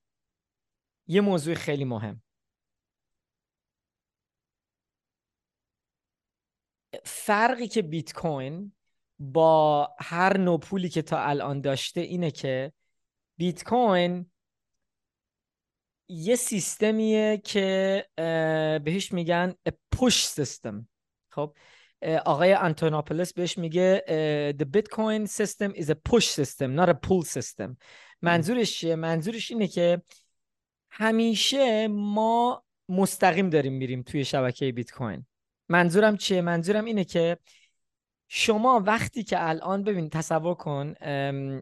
یه 1.06 1.20
موضوع 1.20 1.54
خیلی 1.54 1.84
مهم. 1.84 2.22
فرقی 7.04 7.68
که 7.68 7.82
بیت 7.82 8.12
کوین 8.12 8.72
با 9.18 9.88
هر 10.00 10.38
نوع 10.38 10.60
پولی 10.60 10.88
که 10.88 11.02
تا 11.02 11.22
الان 11.22 11.60
داشته 11.60 12.00
اینه 12.00 12.30
که 12.30 12.72
بیت 13.40 13.64
کوین 13.64 14.30
یه 16.08 16.36
سیستمیه 16.36 17.38
که 17.44 18.06
بهش 18.84 19.12
میگن 19.12 19.54
پوش 19.92 20.26
سیستم 20.26 20.88
خب 21.32 21.56
آقای 22.24 22.54
آنتونوپولس 22.54 23.32
بهش 23.32 23.58
میگه 23.58 24.04
the 24.60 24.64
bitcoin 24.64 25.26
system 25.26 25.74
is 25.74 25.90
a 25.90 25.94
push 26.10 26.26
system 26.26 26.76
not 26.76 26.88
a 26.88 26.94
pull 26.94 27.24
system. 27.24 27.76
منظورش 28.22 28.78
چیه؟ 28.78 28.96
منظورش 28.96 29.50
اینه 29.50 29.68
که 29.68 30.02
همیشه 30.90 31.88
ما 31.88 32.64
مستقیم 32.88 33.50
داریم 33.50 33.72
میریم 33.72 34.02
توی 34.02 34.24
شبکه 34.24 34.72
بیت 34.72 34.90
کوین 34.90 35.26
منظورم 35.68 36.16
چیه؟ 36.16 36.40
منظورم 36.40 36.84
اینه 36.84 37.04
که 37.04 37.38
شما 38.32 38.82
وقتی 38.86 39.22
که 39.22 39.48
الان 39.48 39.84
ببین 39.84 40.10
تصور 40.10 40.54
کن 40.54 40.94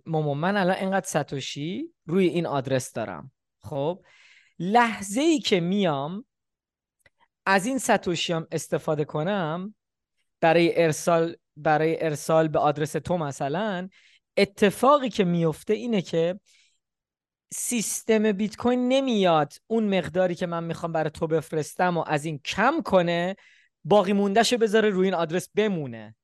ماما 0.06 0.34
من 0.34 0.56
الان 0.56 0.76
اینقدر 0.76 1.06
ساتوشی 1.06 1.94
روی 2.06 2.26
این 2.26 2.46
آدرس 2.46 2.92
دارم. 2.92 3.32
خب؟ 3.58 4.02
لحظه 4.58 5.20
ای 5.20 5.38
که 5.38 5.60
میام 5.60 6.24
از 7.46 7.66
این 7.66 7.78
ساتوشیام 7.78 8.46
استفاده 8.52 9.04
کنم 9.04 9.74
برای 10.40 10.82
ارسال 10.82 11.36
برای 11.56 12.04
ارسال 12.04 12.48
به 12.48 12.58
آدرس 12.58 12.92
تو 12.92 13.18
مثلا 13.18 13.88
اتفاقی 14.36 15.08
که 15.08 15.24
میفته 15.24 15.74
اینه 15.74 16.02
که 16.02 16.40
سیستم 17.52 18.32
بیت 18.32 18.56
کوین 18.56 18.88
نمیاد. 18.88 19.52
اون 19.66 19.98
مقداری 19.98 20.34
که 20.34 20.46
من 20.46 20.64
می‌خوام 20.64 20.92
برای 20.92 21.10
تو 21.10 21.26
بفرستم 21.26 21.96
و 21.96 22.04
از 22.06 22.24
این 22.24 22.38
کم 22.38 22.82
کنه 22.84 23.36
باقی 23.84 24.12
موندهشو 24.12 24.58
بذاره 24.58 24.90
روی 24.90 25.06
این 25.06 25.14
آدرس 25.14 25.48
بمونه. 25.54 26.14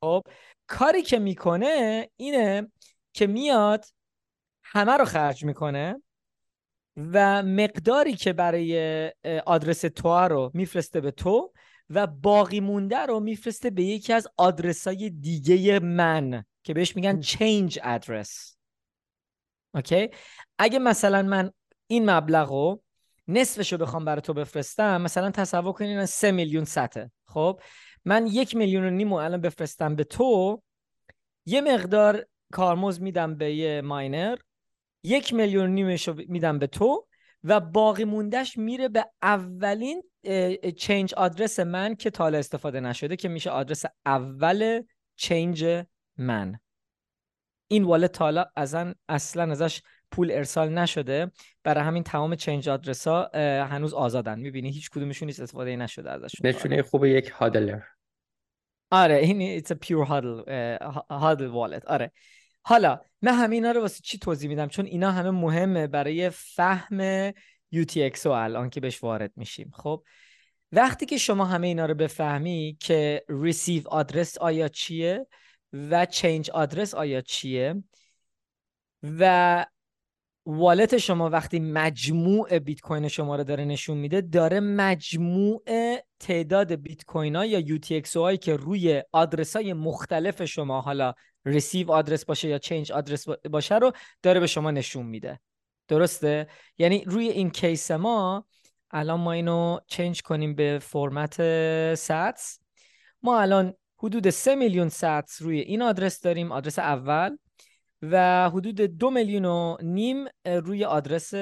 خب 0.00 0.22
کاری 0.66 1.02
که 1.02 1.18
می‌کنه 1.18 2.08
اینه 2.16 2.72
که 3.12 3.26
میاد 3.26 3.84
همه 4.64 4.92
رو 4.92 5.04
خرج 5.04 5.44
می‌کنه 5.44 6.02
و 6.96 7.42
مقداری 7.42 8.14
که 8.14 8.32
برای 8.32 9.12
آدرس 9.46 9.80
تو 9.80 10.08
رو 10.08 10.50
میفرسته 10.54 11.00
به 11.00 11.10
تو 11.10 11.52
و 11.90 12.06
باقی 12.06 12.60
مونده 12.60 12.98
رو 12.98 13.20
میفرسته 13.20 13.70
به 13.70 13.82
یکی 13.82 14.12
از 14.12 14.28
آدرس 14.36 14.86
های 14.86 15.10
دیگه 15.10 15.78
من 15.78 16.44
که 16.62 16.74
بهش 16.74 16.96
میگن 16.96 17.22
change 17.22 17.72
address. 17.72 18.54
اوکی؟ 19.74 20.08
اگه 20.58 20.78
مثلا 20.78 21.22
من 21.22 21.50
این 21.86 22.10
مبلغ 22.10 22.50
رو 22.50 22.82
نصفش 23.28 23.72
رو 23.72 23.78
بخوام 23.78 24.04
برای 24.04 24.20
تو 24.20 24.34
بفرستم 24.34 25.02
مثلا 25.02 25.30
تصور 25.30 25.72
کنین 25.72 26.06
سه 26.06 26.30
میلیون 26.30 26.64
سطح 26.64 27.06
خب؟ 27.26 27.60
من 28.04 28.26
یک 28.26 28.56
میلیون 28.56 28.84
و 28.84 28.90
نیم 28.90 29.12
الان 29.12 29.40
بفرستم 29.40 29.96
به 29.96 30.04
تو. 30.04 30.62
یه 31.46 31.60
مقدار 31.60 32.26
کارمز 32.52 33.00
میدم 33.00 33.34
به 33.34 33.54
یه 33.54 33.80
miner. 33.80 34.38
یک 35.02 35.34
میلیون 35.34 35.70
نیمش 35.70 36.08
رو 36.08 36.14
میدم 36.28 36.58
به 36.58 36.66
تو 36.66 37.06
و 37.44 37.60
باقی 37.60 38.04
مونده‌ش 38.04 38.58
میره 38.58 38.88
به 38.88 39.06
اولین 39.22 40.02
change 40.76 41.14
آدرس 41.14 41.60
من 41.60 41.94
که 41.94 42.10
تا 42.10 42.19
حالا 42.19 42.38
استفاده 42.38 42.80
نشده 42.80 43.16
که 43.16 43.28
میشه 43.28 43.50
آدرس 43.50 43.84
اول 44.06 44.82
change 45.16 45.84
من. 46.18 46.60
این 47.68 47.84
wallet 47.84 48.12
تا 48.12 48.23
حالا 48.23 48.46
ازش 48.56 48.94
اصلا 49.08 49.52
ازش 49.52 49.82
پول 50.10 50.30
ارسال 50.30 50.68
نشده 50.68 51.30
برای 51.64 51.84
همین 51.84 52.02
تمام 52.02 52.34
change 52.34 52.68
آدرس 52.68 53.08
ها 53.08 53.30
هنوز 53.64 53.94
آزادن. 53.94 54.38
می‌بینی؟ 54.38 54.70
هیچ 54.70 54.90
کدومشون 54.90 55.26
نیست 55.26 55.40
استفاده 55.40 55.76
نشده 55.76 56.10
ازش 56.10 56.34
نشونه 56.44 56.82
خوب 56.82 57.04
یک 57.04 57.28
هادلر. 57.28 57.80
آره 58.90 59.16
این 59.16 59.60
it's 59.60 59.66
a 59.66 59.74
pure 59.74 60.06
huddle 60.06 60.44
huddle 61.10 61.52
wallet. 61.52 61.86
آره. 61.86 62.12
حالا 62.62 63.00
من 63.22 63.32
همینا 63.32 63.70
رو 63.72 63.80
واسه 63.80 64.00
چی 64.04 64.18
توضیح 64.18 64.48
میدم؟ 64.48 64.68
چون 64.68 64.86
اینا 64.86 65.12
همه 65.12 65.30
مهمه 65.30 65.86
برای 65.86 66.30
فهم 66.30 67.30
UTXO 67.74 68.26
الان 68.26 68.70
که 68.70 68.80
بهش 68.80 69.02
وارد 69.02 69.32
میشیم. 69.36 69.70
خب 69.74 70.04
وقتی 70.72 71.06
که 71.06 71.18
شما 71.18 71.44
همه 71.44 71.66
اینا 71.66 71.86
رو 71.86 71.94
بفهمی 71.94 72.76
که 72.80 73.24
receive 73.28 73.86
آدرس 73.86 74.38
آیا 74.38 74.68
چیه 74.68 75.26
و 75.72 76.06
چینج 76.06 76.50
آدرس 76.50 76.94
آیا 76.94 77.20
چیه 77.20 77.82
و 79.02 79.66
والت 80.52 80.98
شما 80.98 81.30
وقتی 81.30 81.60
مجموع 81.60 82.58
بیت 82.58 82.80
کوین 82.80 83.08
شما 83.08 83.36
رو 83.36 83.44
داره 83.44 83.64
نشون 83.64 83.96
میده 83.96 84.20
داره 84.20 84.60
مجموع 84.60 85.62
تعداد 86.20 86.74
بیت 86.74 87.04
کوین 87.04 87.36
ها 87.36 87.44
یا 87.44 87.58
UTXO 87.58 88.02
هایی 88.16 88.38
که 88.38 88.56
روی 88.56 89.02
آدرس 89.12 89.56
های 89.56 89.72
مختلف 89.72 90.44
شما 90.44 90.80
حالا 90.80 91.14
receive 91.44 91.92
آدرس 91.92 92.24
باشه 92.24 92.48
یا 92.48 92.58
change 92.58 92.92
آدرس 92.92 93.28
باشه 93.28 93.78
رو 93.78 93.92
داره 94.22 94.40
به 94.40 94.46
شما 94.46 94.70
نشون 94.70 95.06
میده. 95.06 95.40
درسته؟ 95.88 96.46
یعنی 96.78 97.04
روی 97.06 97.28
این 97.28 97.50
case 97.50 97.90
ما 97.90 98.46
الان 98.90 99.20
ما 99.20 99.32
اینو 99.32 99.78
change 99.86 100.22
کنیم 100.22 100.54
به 100.54 100.78
فرمت 100.82 101.34
sats 101.94 102.58
ما 103.22 103.40
الان 103.40 103.74
حدود 103.98 104.30
3 104.30 104.54
میلیون 104.54 104.88
ساتس 104.88 105.42
روی 105.42 105.60
این 105.60 105.82
آدرس 105.82 106.20
داریم 106.20 106.52
آدرس 106.52 106.78
اول. 106.78 107.36
و 108.02 108.50
حدود 108.50 108.80
دو 108.80 109.10
میلیون 109.10 109.44
و 109.44 109.76
نیم 109.82 110.26
روی 110.46 110.84
آدرس 110.84 111.34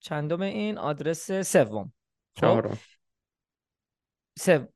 چندم 0.00 0.42
این 0.42 0.78
آدرس 0.78 1.32
سوم. 1.32 1.92
خب؟ 2.34 2.40
چهارم. 2.40 2.78
سو... 4.38 4.66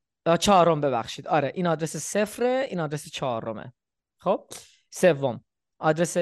چهارم 0.40 0.80
ببخشید. 0.80 1.28
آره 1.28 1.52
این 1.54 1.66
آدرس 1.66 1.96
صفره 1.96 2.66
این 2.68 2.80
آدرس 2.80 3.10
چهارمه. 3.10 3.72
خب؟ 4.20 4.46
سوم. 4.90 5.44
آدرس 5.78 6.12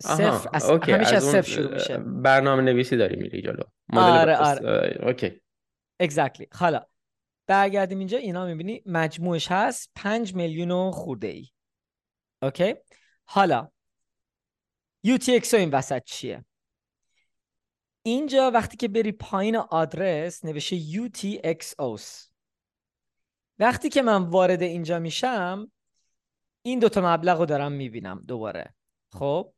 صفر 0.00 0.48
از... 0.52 0.70
همیشه 0.70 1.16
از 1.16 1.24
صفر 1.24 1.50
شروع 1.50 1.74
میشه. 1.74 1.98
برنامه 1.98 2.62
نویسی 2.62 2.96
داری 2.96 3.16
میری 3.16 3.42
جلو. 3.42 3.62
آره 3.92 4.36
آره. 4.36 4.98
okay. 5.02 5.40
exactly 6.00 6.48
حالا 6.52 6.86
برگردیم 7.46 7.98
اینجا. 7.98 8.18
اینا 8.18 8.46
می‌بینی 8.46 8.82
مجموعش 8.86 9.50
هست. 9.50 9.90
پنج 9.94 10.34
میلیون 10.34 10.70
و 10.70 10.90
خورده 10.90 11.26
ای 11.26 11.48
okay؟ 12.42 12.74
حالا 13.24 13.70
UTXO 15.06 15.54
این 15.54 15.70
وسط 15.70 16.02
چیه؟ 16.04 16.44
اینجا 18.02 18.50
وقتی 18.50 18.76
که 18.76 18.88
بری 18.88 19.12
پایین 19.12 19.56
آدرس 19.56 20.44
نوشته 20.44 20.80
UTXOs 20.80 22.28
وقتی 23.58 23.88
که 23.88 24.02
من 24.02 24.22
وارد 24.22 24.62
اینجا 24.62 24.98
میشم 24.98 25.72
این 26.62 26.78
دوتا 26.78 27.14
مبلغ 27.14 27.38
رو 27.38 27.46
دارم 27.46 27.72
می‌بینم 27.72 28.24
دوباره. 28.26 28.74
خب؟ 29.12 29.52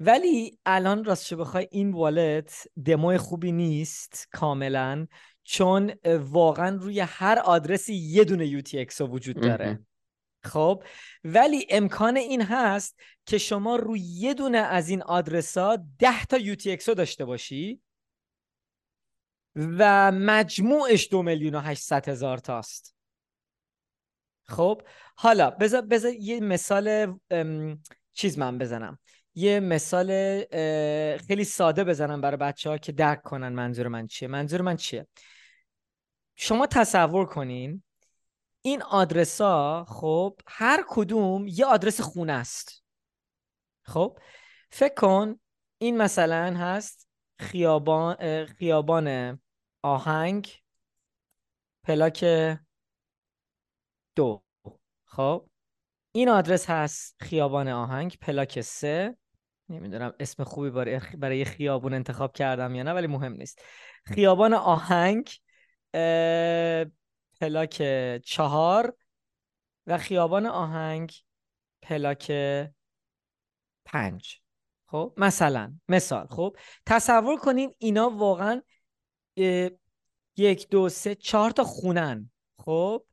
ولی 0.00 0.58
الان 0.66 1.04
راستش 1.04 1.32
بخوای 1.32 1.68
این 1.70 1.90
والت 1.92 2.68
دموی 2.84 3.18
خوبی 3.18 3.52
نیست 3.52 4.28
کاملا 4.32 5.06
چون 5.44 5.92
واقعا 6.20 6.76
روی 6.76 7.00
هر 7.00 7.38
آدرسی 7.38 7.94
یه 7.94 8.24
دونه 8.24 8.60
UTXO 8.60 9.00
وجود 9.00 9.40
داره. 9.40 9.84
خب؟ 10.42 10.82
ولی 11.24 11.66
امکان 11.70 12.16
این 12.16 12.42
هست 12.42 13.00
که 13.26 13.38
شما 13.38 13.76
روی 13.76 14.00
یه 14.00 14.34
دونه 14.34 14.58
از 14.58 14.88
این 14.88 15.02
آدرس 15.02 15.58
ها 15.58 15.78
10 15.98 16.24
تا 16.24 16.38
UTXO 16.38 16.94
داشته 16.94 17.24
باشی 17.24 17.80
و 19.56 20.12
مجموعش 20.12 21.08
دو 21.10 21.22
میلیون 21.22 21.54
و 21.54 21.60
هشتصد 21.60 22.08
هزار 22.08 22.38
تاست. 22.38 22.94
خب؟ 24.44 24.82
حالا 25.16 25.50
بذار 25.50 25.82
بذار 25.82 26.12
یه 26.12 26.40
مثال 26.40 27.14
چیز 28.12 28.38
من 28.38 28.58
بزنم. 28.58 28.98
یه 29.34 29.60
مثال 29.60 30.08
خیلی 31.16 31.44
ساده 31.44 31.84
بزنم 31.84 32.20
برای 32.20 32.36
بچه 32.36 32.70
ها 32.70 32.78
که 32.78 32.92
درک 32.92 33.22
کنن 33.22 33.48
منظور 33.48 33.88
من 33.88 34.06
چیه. 34.06 34.28
منظور 34.28 34.60
من 34.60 34.76
چیه؟ 34.76 35.06
شما 36.34 36.66
تصور 36.66 37.26
کنین 37.26 37.82
این 38.62 38.82
آدرس 38.82 39.40
ها 39.40 39.84
خب 39.88 40.40
هر 40.46 40.84
کدوم 40.88 41.46
یه 41.48 41.66
آدرس 41.66 42.00
خونه 42.00 42.32
است. 42.32 42.84
خب 43.82 44.18
فکر 44.70 44.94
کن 44.94 45.40
این 45.78 45.96
مثلا 45.96 46.56
هست 46.56 47.08
خیابان 47.38 48.46
خیابان 48.46 49.38
آهنگ 49.82 50.52
پلاک 51.84 52.24
دو. 54.16 54.42
خب 55.04 55.48
این 56.12 56.28
آدرس 56.28 56.70
هست 56.70 57.16
خیابان 57.20 57.68
آهنگ 57.68 58.18
پلاک 58.20 58.60
سه. 58.60 59.16
نمی‌دونم 59.68 60.14
اسم 60.20 60.44
خوبی 60.44 60.70
برای 60.70 61.00
برای 61.18 61.44
خیابون 61.44 61.94
انتخاب 61.94 62.32
کردم 62.32 62.74
یا 62.74 62.82
نه 62.82 62.92
ولی 62.92 63.06
مهم 63.06 63.32
نیست. 63.32 63.62
خیابان 64.04 64.54
آهنگ 64.54 65.30
پلاک 67.40 67.82
چهار 68.24 68.96
و 69.86 69.98
خیابان 69.98 70.46
آهنگ 70.46 71.12
پلاک 71.82 72.32
پنج. 73.84 74.40
خب 74.86 75.14
مثلا 75.16 75.78
مثال 75.88 76.26
خب. 76.26 76.56
تصور 76.86 77.38
کنین 77.38 77.74
اینا 77.78 78.10
واقعا 78.10 78.62
یک 80.36 80.68
دو 80.70 80.88
سه 80.88 81.14
چهار 81.14 81.50
تا 81.50 81.64
خونن. 81.64 82.30
خب؟ 82.58 83.06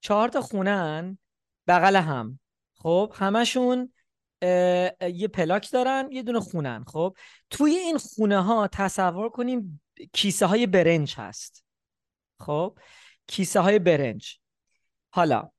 چهار 0.00 0.28
تا 0.28 0.40
خونن 0.40 1.18
بغل 1.66 1.96
هم. 1.96 2.40
خب؟ 2.74 3.12
همشون 3.14 3.92
یه 5.12 5.28
پلاک 5.34 5.70
دارن 5.72 6.08
یه 6.12 6.22
دونه 6.22 6.40
خونن. 6.40 6.84
خب؟ 6.84 7.16
توی 7.50 7.70
این 7.70 7.98
خونه 7.98 8.42
ها 8.42 8.68
تصور 8.72 9.28
کنیم 9.28 9.82
کیسه 10.12 10.46
های 10.46 10.66
برنج 10.66 11.14
هست. 11.16 11.67
خب؟ 12.40 12.78
کیسه 13.26 13.60
های 13.60 13.78
برنج. 13.78 14.38
حالا 15.10 15.50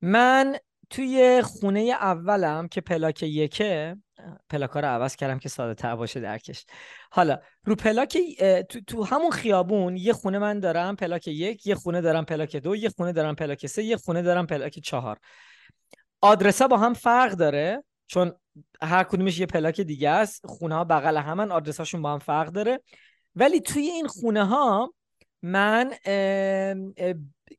من 0.00 0.56
توی 0.90 1.42
خونه 1.42 1.80
اولم 1.80 2.68
که 2.68 2.80
پلاک 2.80 3.22
یکه 3.22 3.96
پلاکا 4.48 4.80
رو 4.80 4.86
عوض 4.86 5.16
کردم 5.16 5.38
که 5.38 5.48
ساده 5.48 5.74
تر 5.74 5.96
باشه 5.96 6.20
درکش. 6.20 6.66
حالا 7.12 7.38
رو 7.64 7.74
پلاک 7.76 8.18
تو, 8.68 8.80
تو 8.80 9.04
همون 9.04 9.30
خیابون 9.30 9.96
یه 9.96 10.12
خونه 10.12 10.38
من 10.38 10.60
دارم 10.60 10.96
پلاک 10.96 11.28
یک 11.28 11.66
یه 11.66 11.74
خونه 11.74 12.00
دارم 12.00 12.24
پلاک 12.24 12.56
دو 12.56 12.76
یه 12.76 12.88
خونه 12.88 13.12
دارم 13.12 13.34
پلاک 13.34 13.66
سه 13.66 13.82
یه 13.82 13.96
خونه 13.96 14.22
دارم 14.22 14.46
پلاک 14.46 14.78
چهار. 14.78 15.18
آدرس 16.20 16.62
ها 16.62 16.68
با 16.68 16.76
هم 16.76 16.94
فرق 16.94 17.32
داره 17.32 17.84
چون 18.06 18.32
هر 18.82 19.04
کدومش 19.04 19.40
یه 19.40 19.46
پلاک 19.46 19.80
دیگه 19.80 20.10
است 20.10 20.46
خونه 20.46 20.74
ها 20.74 20.84
بغل 20.84 21.16
همن 21.16 21.52
آدرس 21.52 21.78
هاشون 21.78 22.02
با 22.02 22.12
هم 22.12 22.18
فرق 22.18 22.48
داره. 22.48 22.80
ولی 23.34 23.60
توی 23.60 23.82
این 23.82 24.06
خونه 24.06 24.44
ها 24.44 24.94
من 25.42 25.94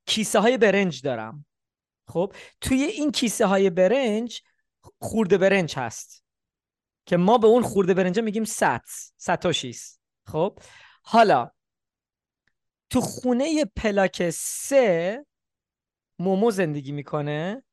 کیسه 0.05 0.39
های 0.39 0.57
برنج 0.57 1.01
دارم. 1.01 1.45
خب 2.07 2.33
توی 2.61 2.83
این 2.83 3.11
کیسه 3.11 3.45
های 3.45 3.69
برنج 3.69 4.41
خورده 5.01 5.38
برنج 5.38 5.77
هست. 5.77 6.23
که 7.05 7.17
ما 7.17 7.38
به 7.38 7.47
اون 7.47 7.63
خورده 7.63 7.93
برنج 7.93 8.19
میگیم 8.19 8.43
ست 8.43 9.17
ستاشیس 9.17 10.00
خب 10.27 10.59
حالا 11.03 11.51
تو 12.89 13.01
خونه 13.01 13.65
پلاک 13.65 14.29
سه 14.33 15.25
مومو 16.19 16.51
زندگی 16.51 16.91
می‌کنه. 16.91 17.63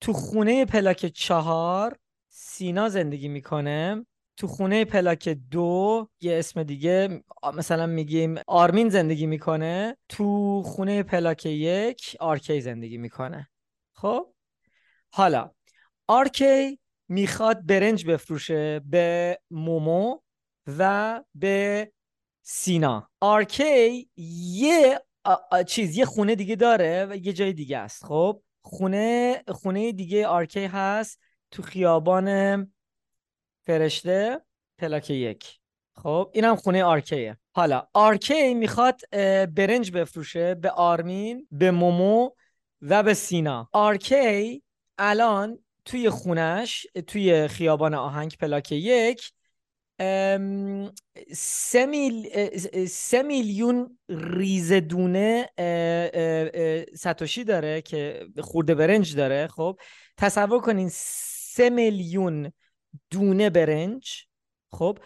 تو 0.00 0.12
خونه 0.12 0.64
پلاک 0.64 1.06
چهار 1.06 1.98
سینا 2.28 2.88
زندگی 2.88 3.28
می‌کنه. 3.28 4.06
تو 4.42 4.48
خونه 4.48 4.84
پلاک 4.84 5.28
دو 5.28 6.08
یه 6.20 6.38
اسم 6.38 6.62
دیگه 6.62 7.22
مثلا 7.54 7.86
میگیم 7.86 8.34
آرمین 8.46 8.88
زندگی 8.88 9.26
می‌کنه 9.26 9.96
تو 10.08 10.62
خونه 10.62 11.02
پلاک 11.02 11.46
یک 11.46 12.16
آرکی 12.20 12.60
زندگی 12.60 12.98
می‌کنه. 12.98 13.48
خب؟ 13.92 14.26
حالا 15.12 15.50
آرکی 16.06 16.78
می‌خواد 17.08 17.66
برنج 17.66 18.06
بفروشه 18.06 18.80
به 18.80 19.38
مومو 19.50 20.18
و 20.78 21.22
به 21.34 21.92
سینا. 22.42 23.10
آرکی 23.20 24.10
یه 24.16 25.00
چیز 25.66 25.96
یه 25.96 26.04
خونه 26.04 26.34
دیگه 26.34 26.56
داره 26.56 27.06
و 27.10 27.16
یه 27.16 27.32
جای 27.32 27.52
دیگه 27.52 27.78
است. 27.78 28.04
خب؟ 28.04 28.42
خونه 28.62 29.42
خونه 29.48 29.92
دیگه 29.92 30.26
آرکی 30.26 30.64
هست 30.64 31.20
تو 31.50 31.62
خیابان 31.62 32.72
فرشته 33.66 34.40
پلاک 34.78 35.10
یک. 35.10 35.58
خب 35.96 36.30
اینم 36.34 36.56
خونه 36.56 36.84
آرکیه 36.84 37.36
حالا 37.54 37.86
آرکی 37.92 38.54
می‌خواد 38.54 39.00
برنج 39.46 39.90
بفروشه 39.90 40.54
به 40.54 40.70
آرمین 40.70 41.46
به 41.50 41.70
مومو 41.70 42.30
و 42.82 43.02
به 43.02 43.14
سینا. 43.14 43.68
آرکی 43.72 44.62
الان 44.98 45.58
توی 45.84 46.10
خونش 46.10 46.86
توی 47.06 47.48
خیابان 47.48 47.94
آهنگ 47.94 48.36
پلاک 48.36 48.72
یک 48.72 49.32
سه, 51.32 51.86
میل، 51.86 52.28
سه 52.86 53.22
میلیون 53.22 53.98
ریزدونه 54.08 55.48
ستوشی 56.94 57.44
داره 57.44 57.82
که 57.82 58.26
خورده 58.40 58.74
برنج 58.74 59.16
داره. 59.16 59.46
خب 59.46 59.78
تصور 60.16 60.60
کنین 60.60 60.88
سه 60.92 61.70
میلیون 61.70 62.52
دونه 63.10 63.50
برنج 63.50 64.26
خب 64.70 64.98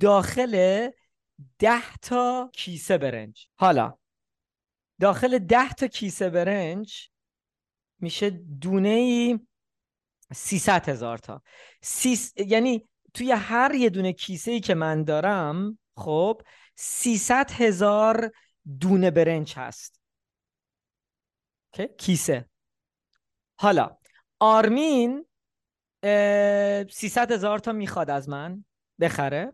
داخل 0.00 0.88
ده 1.58 1.96
تا 2.02 2.50
کیسه 2.54 2.98
برنج. 2.98 3.46
حالا 3.56 3.94
داخل 5.00 5.38
ده 5.38 5.72
تا 5.72 5.86
کیسه 5.86 6.30
برنج 6.30 7.10
میشه 7.98 8.30
دونه 8.60 8.88
ای 8.88 9.38
300 10.34 10.88
هزار 10.88 11.18
تا. 11.18 11.42
سیس... 11.82 12.32
یعنی 12.36 12.88
توی 13.14 13.32
هر 13.32 13.74
یه 13.74 13.90
دونه 13.90 14.12
کیسه 14.12 14.50
ای 14.50 14.60
که 14.60 14.74
من 14.74 15.04
دارم 15.04 15.78
خب 15.96 16.42
300 16.76 17.50
هزار 17.50 18.30
دونه 18.80 19.10
برنج 19.10 19.54
هست. 19.56 20.00
کیسه. 21.98 22.48
حالا 23.56 23.96
آرمین 24.38 25.26
300 26.02 27.32
هزار 27.32 27.58
تا 27.58 27.72
می‌خواد 27.72 28.10
از 28.10 28.28
من 28.28 28.64
بخره. 29.00 29.52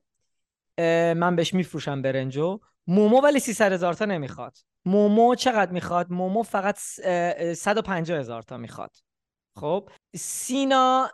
من 1.14 1.36
بهش 1.36 1.54
میفروشم 1.54 2.02
برنجو. 2.02 2.60
مومو 2.86 3.20
ولی 3.20 3.40
300 3.40 3.72
هزار 3.72 3.94
تا 3.94 4.04
نمی‌خواد. 4.04 4.56
مومو 4.84 5.34
چقدر 5.34 5.72
می‌خواد؟ 5.72 6.12
مومو 6.12 6.42
فقط 6.42 6.78
150 6.78 8.18
هزار 8.18 8.42
تا 8.42 8.56
می‌خواد. 8.56 8.96
خب؟ 9.56 9.88
سینا 10.16 11.10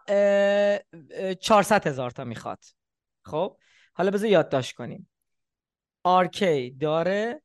400 1.40 1.86
هزار 1.86 2.10
تا 2.10 2.24
می‌خواد. 2.24 2.64
خب؟ 3.24 3.56
حالا 3.94 4.10
بذار 4.10 4.28
یادداشت 4.28 4.76
کنیم. 4.76 5.08
آرکی 6.04 6.70
داره 6.70 7.42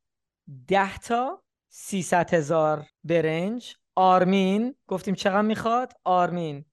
10 0.67 0.97
تا 0.97 1.43
300 1.69 2.33
هزار 2.33 2.85
برنج. 3.03 3.75
آرمین 3.95 4.75
گفتیم 4.87 5.15
چقدر 5.15 5.41
می‌خواد؟ 5.41 5.93
آرمین. 6.03 6.65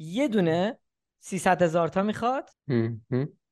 یه 0.00 0.28
دونه 0.28 0.78
300 1.18 1.62
هزار 1.62 1.88
تا 1.88 2.02
می‌خواد. 2.02 2.50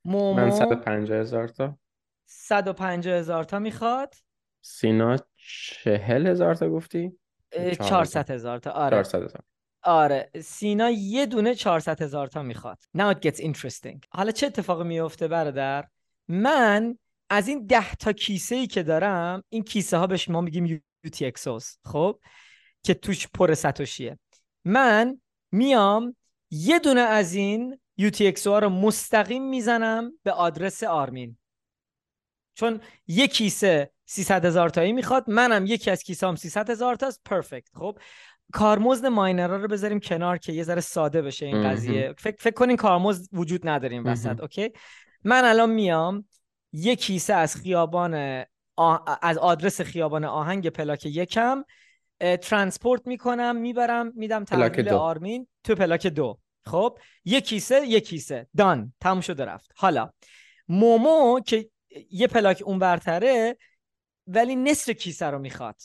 مومو 0.05 0.35
من 0.35 0.51
150 0.51 1.19
هزار 1.19 1.49
تا. 1.49 1.79
150 2.27 3.15
هزار 3.15 3.45
تا 3.45 3.59
می‌خواد. 3.59 4.15
سینا 4.61 5.17
40 5.37 6.27
هزار 6.27 6.55
تا 6.55 6.69
گفتی؟ 6.69 7.19
400 7.81 8.31
هزار. 8.31 8.59
تا. 8.59 8.71
آره. 8.71 8.97
400 8.97 9.23
هزار. 9.23 9.43
آره. 9.83 10.31
سینا 10.43 10.91
یه 10.91 11.27
دونه 11.27 11.55
400 11.55 12.03
هزار 12.03 12.27
تا 12.27 12.43
می‌خواد. 12.43 12.79
Now 12.97 13.15
it 13.15 13.29
gets 13.29 13.41
interesting. 13.41 13.99
حالا 14.11 14.31
چه 14.31 14.47
اتفاقی 14.47 14.85
میفته 14.85 15.29
برادر؟ 15.29 15.89
من 16.29 16.99
از 17.31 17.49
این 17.49 17.67
ده 17.67 17.95
تا 17.95 18.13
کیسه 18.13 18.55
ای 18.55 18.67
که 18.67 18.83
دارم 18.83 19.43
این 19.49 19.63
کیسه 19.63 19.97
ها 19.97 20.07
بهش 20.07 20.29
ما 20.29 20.41
میگیم 20.41 20.83
UTXOs 21.07 21.77
خب؟ 21.85 22.21
که 22.83 22.95
توش 22.95 23.29
پر 23.29 23.55
ستوشیه 23.55 24.19
من 24.65 25.21
میام 25.53 26.17
یه 26.51 26.79
دونه 26.79 27.01
از 27.01 27.35
این 27.35 27.79
UTXO 28.01 28.47
رو 28.47 28.69
مستقیم 28.69 29.49
می‌زنم 29.49 30.13
به 30.23 30.33
آدرس 30.33 30.85
آرمین. 30.85 31.37
چون 32.55 32.81
یک 33.07 33.33
کیسه 33.33 33.91
300 34.07 34.45
هزار 34.45 34.69
تایی 34.69 34.93
می‌خواد 34.93 35.31
منم 35.31 35.67
یکی 35.67 35.91
از 35.91 36.03
کیسه 36.03 36.27
هم 36.27 36.37
300 36.37 36.71
هزار 36.71 36.95
تاست 36.95 37.21
perfect 37.25 37.69
خب 37.75 37.99
کارمزد 38.53 39.07
ماینرها 39.07 39.57
رو 39.57 39.69
بذاریم 39.69 40.01
کنار 40.01 40.39
که 40.39 40.53
یه 40.53 40.63
ذره 40.63 40.81
ساده 40.81 41.23
بشه 41.23 41.47
این 41.47 41.71
قضیه. 41.71 42.15
فکر, 42.19 42.37
فکر 42.39 42.55
کنین 42.55 42.77
کارمزد 42.77 43.29
وجود 43.33 43.69
نداریم 43.69 44.07
وسط 44.07 44.41
okay؟ 44.41 44.71
من 45.25 45.45
الان 45.45 45.71
میام 45.71 46.29
یه 46.73 46.97
کیسه 46.97 47.35
از 47.35 47.57
خیابان 47.57 48.45
از 49.23 49.39
آدرس 49.39 49.81
خیابان 49.81 50.25
آهنگ 50.25 50.69
پلاک 50.69 51.07
یکم 51.07 51.65
transport 52.21 53.07
می‌کنم 53.07 53.57
می‌برم 53.57 54.13
میدم 54.15 54.45
تحویل 54.45 54.89
آرمین 54.89 55.47
تو 55.65 55.75
پلاک 55.75 56.07
دو. 56.07 56.39
خب 56.67 56.99
یه 57.25 57.41
کیسه 57.41 57.87
یه 57.87 58.01
کیسه. 58.01 58.47
done 58.57 58.93
تموم 59.01 59.21
شده 59.21 59.45
رفت. 59.45 59.73
حالا 59.77 60.11
مومو 60.69 61.41
که 61.41 61.71
یه 62.11 62.27
پلاک 62.27 62.63
اون 62.67 62.79
برتره 62.79 63.57
ولی 64.27 64.57
نصف 64.57 64.91
کیسه 64.91 65.27
رو 65.27 65.39
می‌خواد. 65.39 65.77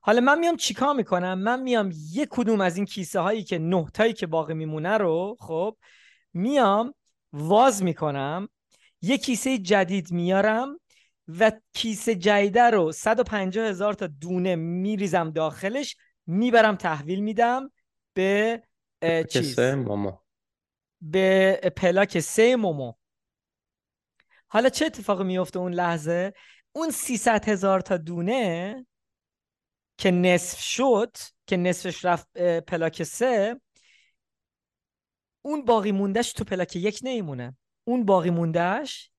حالا 0.00 0.20
من 0.20 0.38
میام 0.38 0.56
چیکار 0.56 0.94
می‌کنم؟ 0.94 1.38
من 1.38 1.62
میام 1.62 1.90
یه 2.10 2.26
کدوم 2.30 2.60
از 2.60 2.76
این 2.76 2.86
کیسه 2.86 3.20
هایی 3.20 3.44
که 3.44 3.58
نه 3.58 3.86
تایی 3.94 4.12
که 4.12 4.26
باقی 4.26 4.54
میمونه 4.54 4.98
رو 4.98 5.36
خب 5.40 5.76
میام 6.32 6.94
واز 7.32 7.82
می‌کنم 7.82 8.48
یه 9.02 9.18
کیسه 9.18 9.58
جدید 9.58 10.12
میارم 10.12 10.80
و 11.28 11.52
کیسه 11.72 12.14
جدیده 12.14 12.62
رو 12.62 12.92
150 12.92 13.68
هزار 13.68 13.94
تا 13.94 14.06
دونه 14.06 14.56
میریزم 14.56 15.30
داخلش 15.30 15.96
می‌برم 16.26 16.76
تحویل 16.76 17.20
میدم 17.20 17.72
به 18.14 18.62
چیز؟ 19.28 19.60
مومو. 19.60 20.12
به 21.00 21.60
پلاک 21.76 22.20
سه 22.20 22.56
مومو. 22.56 22.92
حالا 24.46 24.68
چه 24.68 24.86
اتفاقی 24.86 25.24
میفته 25.24 25.58
اون 25.58 25.72
لحظه؟ 25.72 26.32
اون 26.72 26.90
300 26.90 27.48
هزار 27.48 27.80
تا 27.80 27.96
دونه 27.96 28.86
که 29.98 30.10
نصف 30.10 30.60
شد 30.60 31.16
که 31.46 31.56
نصفش 31.56 32.04
رفت 32.04 32.38
پلاک 32.60 33.02
سه 33.02 33.60
اون 35.42 35.64
باقی 35.64 35.92
موندهش 35.92 36.32
تو 36.32 36.44
پلاک 36.44 36.76
یک 36.76 37.00
نیمونه 37.02 37.56
اون 37.84 38.04
باقی 38.04 38.30
موندهش 38.30 39.10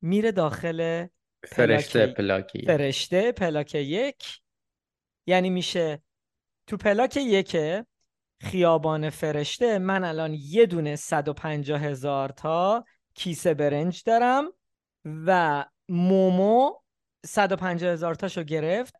میره 0.00 0.32
داخل 0.32 1.06
فرشته 1.48 2.06
پلاک 2.06 2.64
فرشته 2.66 3.32
پلاک 3.32 3.74
یک. 3.74 4.40
یعنی 5.26 5.50
میشه 5.50 6.02
تو 6.66 6.76
پلاک 6.76 7.16
یک 7.16 7.56
خیابان 8.40 9.10
فرشته 9.10 9.78
من 9.78 10.04
الان 10.04 10.34
یه 10.34 10.66
دونه 10.66 10.96
150 10.96 11.80
هزار 11.84 12.28
تا 12.28 12.84
کیسه 13.14 13.54
برنج 13.54 14.02
دارم 14.06 14.44
و 15.04 15.64
مومو 15.88 16.72
150 17.26 17.92
هزار 17.92 18.14
تاشو 18.14 18.42
گرفت. 18.42 18.94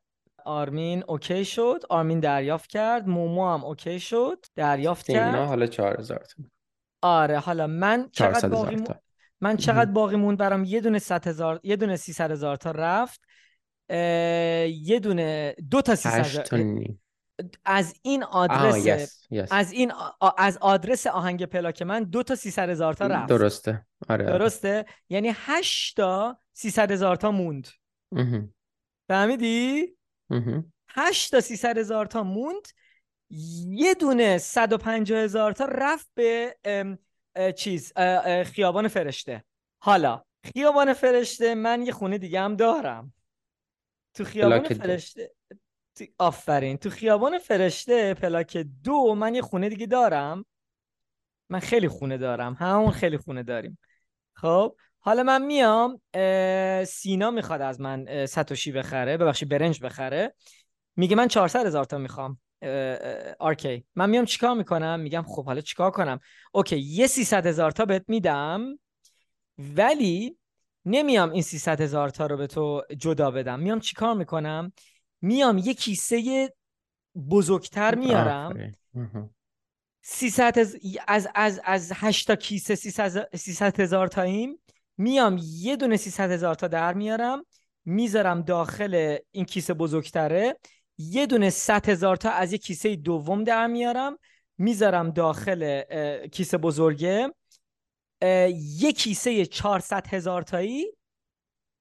آرمین 0.44 1.04
okay 1.08 1.44
شد. 1.44 1.80
آرمین 1.90 2.20
دریافت 2.20 2.70
کرد. 2.70 3.08
مومو 3.08 3.54
هم 3.54 3.64
okay 3.64 4.00
شد. 4.00 4.44
دریافت 4.54 5.10
کرد. 5.10 5.34
حالا 5.34 5.66
4000 5.66 6.18
تا. 6.18 6.42
آره 7.02 7.38
حالا 7.38 7.66
من 7.66 8.08
چقدر 8.12 8.40
400 8.40 8.50
باقی 8.50 8.76
من 9.42 9.56
چقدر 9.56 9.90
باقی 9.90 10.16
موند 10.16 10.38
برام؟ 10.38 10.64
یه 10.64 10.80
دونه 10.80 10.98
100 10.98 11.26
هزار 11.28 11.60
یه 11.62 11.76
دونه 11.76 11.96
300 11.96 12.30
هزار 12.30 12.56
تا 12.56 12.70
رفت. 12.70 13.20
یه 14.82 15.00
دونه 15.02 15.54
دو 15.70 15.82
تا 15.82 15.94
300 15.94 16.20
هشت 16.20 16.38
هزار 16.54 16.76
از 17.64 17.94
این 18.02 18.24
آدرس 18.24 18.86
یس 18.86 19.26
یس. 19.30 19.48
از 19.52 19.72
این 19.72 19.92
آ- 20.20 20.30
از 20.38 20.58
آدرس 20.60 21.06
آهنگ 21.06 21.44
پلاک 21.44 21.82
من 21.82 22.04
دو 22.04 22.22
تا 22.22 22.34
300 22.34 22.70
هزار 22.70 22.94
تا 22.94 23.06
رفت. 23.06 23.28
درسته. 23.28 23.86
آره 24.08 24.24
آره. 24.24 24.38
درسته؟ 24.38 24.84
یعنی 25.08 25.32
8 25.34 25.96
تا 25.96 26.38
300 26.52 26.90
هزار 26.90 27.16
تا 27.16 27.30
موند. 27.30 27.68
فهمیدی؟ 29.08 29.86
مهم. 30.30 30.72
8 30.88 31.30
تا 31.30 31.40
300 31.40 31.78
هزار 31.78 32.06
تا 32.06 32.22
موند. 32.22 32.68
یه 33.68 33.94
دونه 33.94 34.38
150 34.38 35.18
هزار 35.18 35.52
تا 35.52 35.64
رفت 35.64 36.10
به 36.14 36.56
چیز 37.56 37.92
خیابان 38.46 38.88
فرشته. 38.88 39.44
حالا 39.82 40.22
خیابان 40.44 40.92
فرشته 40.92 41.54
من 41.54 41.82
یه 41.82 41.92
خونه 41.92 42.18
دیگه 42.18 42.40
هم 42.40 42.56
دارم. 42.56 43.14
تو 44.14 44.24
خیابان. 44.24 44.68
فرشته 44.68 45.32
تو- 45.98 46.04
آفرین. 46.18 46.76
تو 46.76 46.90
خیابان 46.90 47.38
فرشته 47.38 48.14
پلاک 48.14 48.56
دو 48.84 49.14
من 49.14 49.34
یه 49.34 49.42
خونه 49.42 49.68
دیگه 49.68 49.86
دارم. 49.86 50.44
من 51.50 51.58
خیلی 51.58 51.88
خونه 51.88 52.18
دارم. 52.18 52.54
همون 52.54 52.90
خیلی 52.90 53.16
خونه 53.16 53.42
داریم. 53.42 53.78
خب 54.34 54.76
حالا 54.98 55.22
من 55.22 55.42
میام 55.42 56.00
سینا 56.84 57.30
می‌خواد 57.30 57.60
از 57.60 57.80
من 57.80 58.26
ساتوشی 58.26 58.72
بخره 58.72 59.16
ببخشید 59.16 59.48
برنج 59.48 59.80
بخره. 59.82 60.34
میگه 60.96 61.16
من 61.16 61.28
400 61.28 61.66
هزار 61.66 61.84
تا 61.84 61.98
می‌خوام. 61.98 62.40
okay 63.38 63.84
من 63.94 64.10
میام 64.10 64.24
چیکار 64.24 64.54
می‌کنم؟ 64.54 65.00
میگم 65.00 65.24
خب 65.26 65.44
حالا 65.44 65.60
چیکار 65.60 65.90
کنم؟ 65.90 66.20
okay 66.52 66.78
یه 66.78 67.06
300 67.06 67.46
هزار 67.46 67.70
تا 67.70 67.84
بهت 67.84 68.04
میدم 68.08 68.78
ولی 69.58 70.36
نمیام 70.84 71.30
این 71.30 71.42
300 71.42 71.80
هزار 71.80 72.10
تا 72.10 72.26
رو 72.26 72.36
به 72.36 72.46
تو 72.46 72.82
جدا 72.98 73.30
بدم. 73.30 73.60
میام 73.60 73.80
چیکار 73.80 74.14
می‌کنم؟ 74.14 74.72
میام 75.20 75.58
یه 75.58 75.74
کیسه 75.74 76.48
بزرگتر 77.30 77.94
میارم. 77.94 78.50
آفرین. 78.50 78.74
مهم. 78.94 79.30
300 80.02 80.58
هز- 80.58 80.76
از 81.08 81.28
از 81.34 81.60
از 81.64 81.92
8 81.94 82.26
تا 82.26 82.36
کیسه 82.36 82.74
300 82.74 83.36
300 83.36 83.80
هزار 83.80 84.08
تاییم 84.08 84.58
میام 84.96 85.40
یه 85.42 85.76
دونه 85.76 85.96
300 85.96 86.30
هزار 86.30 86.54
تا 86.54 86.68
در 86.68 86.94
میارم 86.94 87.44
می‌ذارم 87.84 88.42
داخل 88.42 89.16
این 89.30 89.44
کیسه 89.44 89.74
بزرگتره. 89.74 90.56
یه 90.98 91.26
دونه 91.26 91.50
100 91.50 91.88
هزار 91.88 92.16
تا 92.16 92.30
از 92.30 92.52
یه 92.52 92.58
کیسه 92.58 92.96
دوم 92.96 93.44
در 93.44 93.66
میارم 93.66 94.18
می‌ذارم 94.58 95.10
داخل 95.10 95.82
کیسه 96.26 96.58
بزرگه. 96.58 97.34
یه 98.78 98.92
کیسه 98.92 99.46
400 99.46 100.06
هزار 100.06 100.42
تایی 100.42 100.92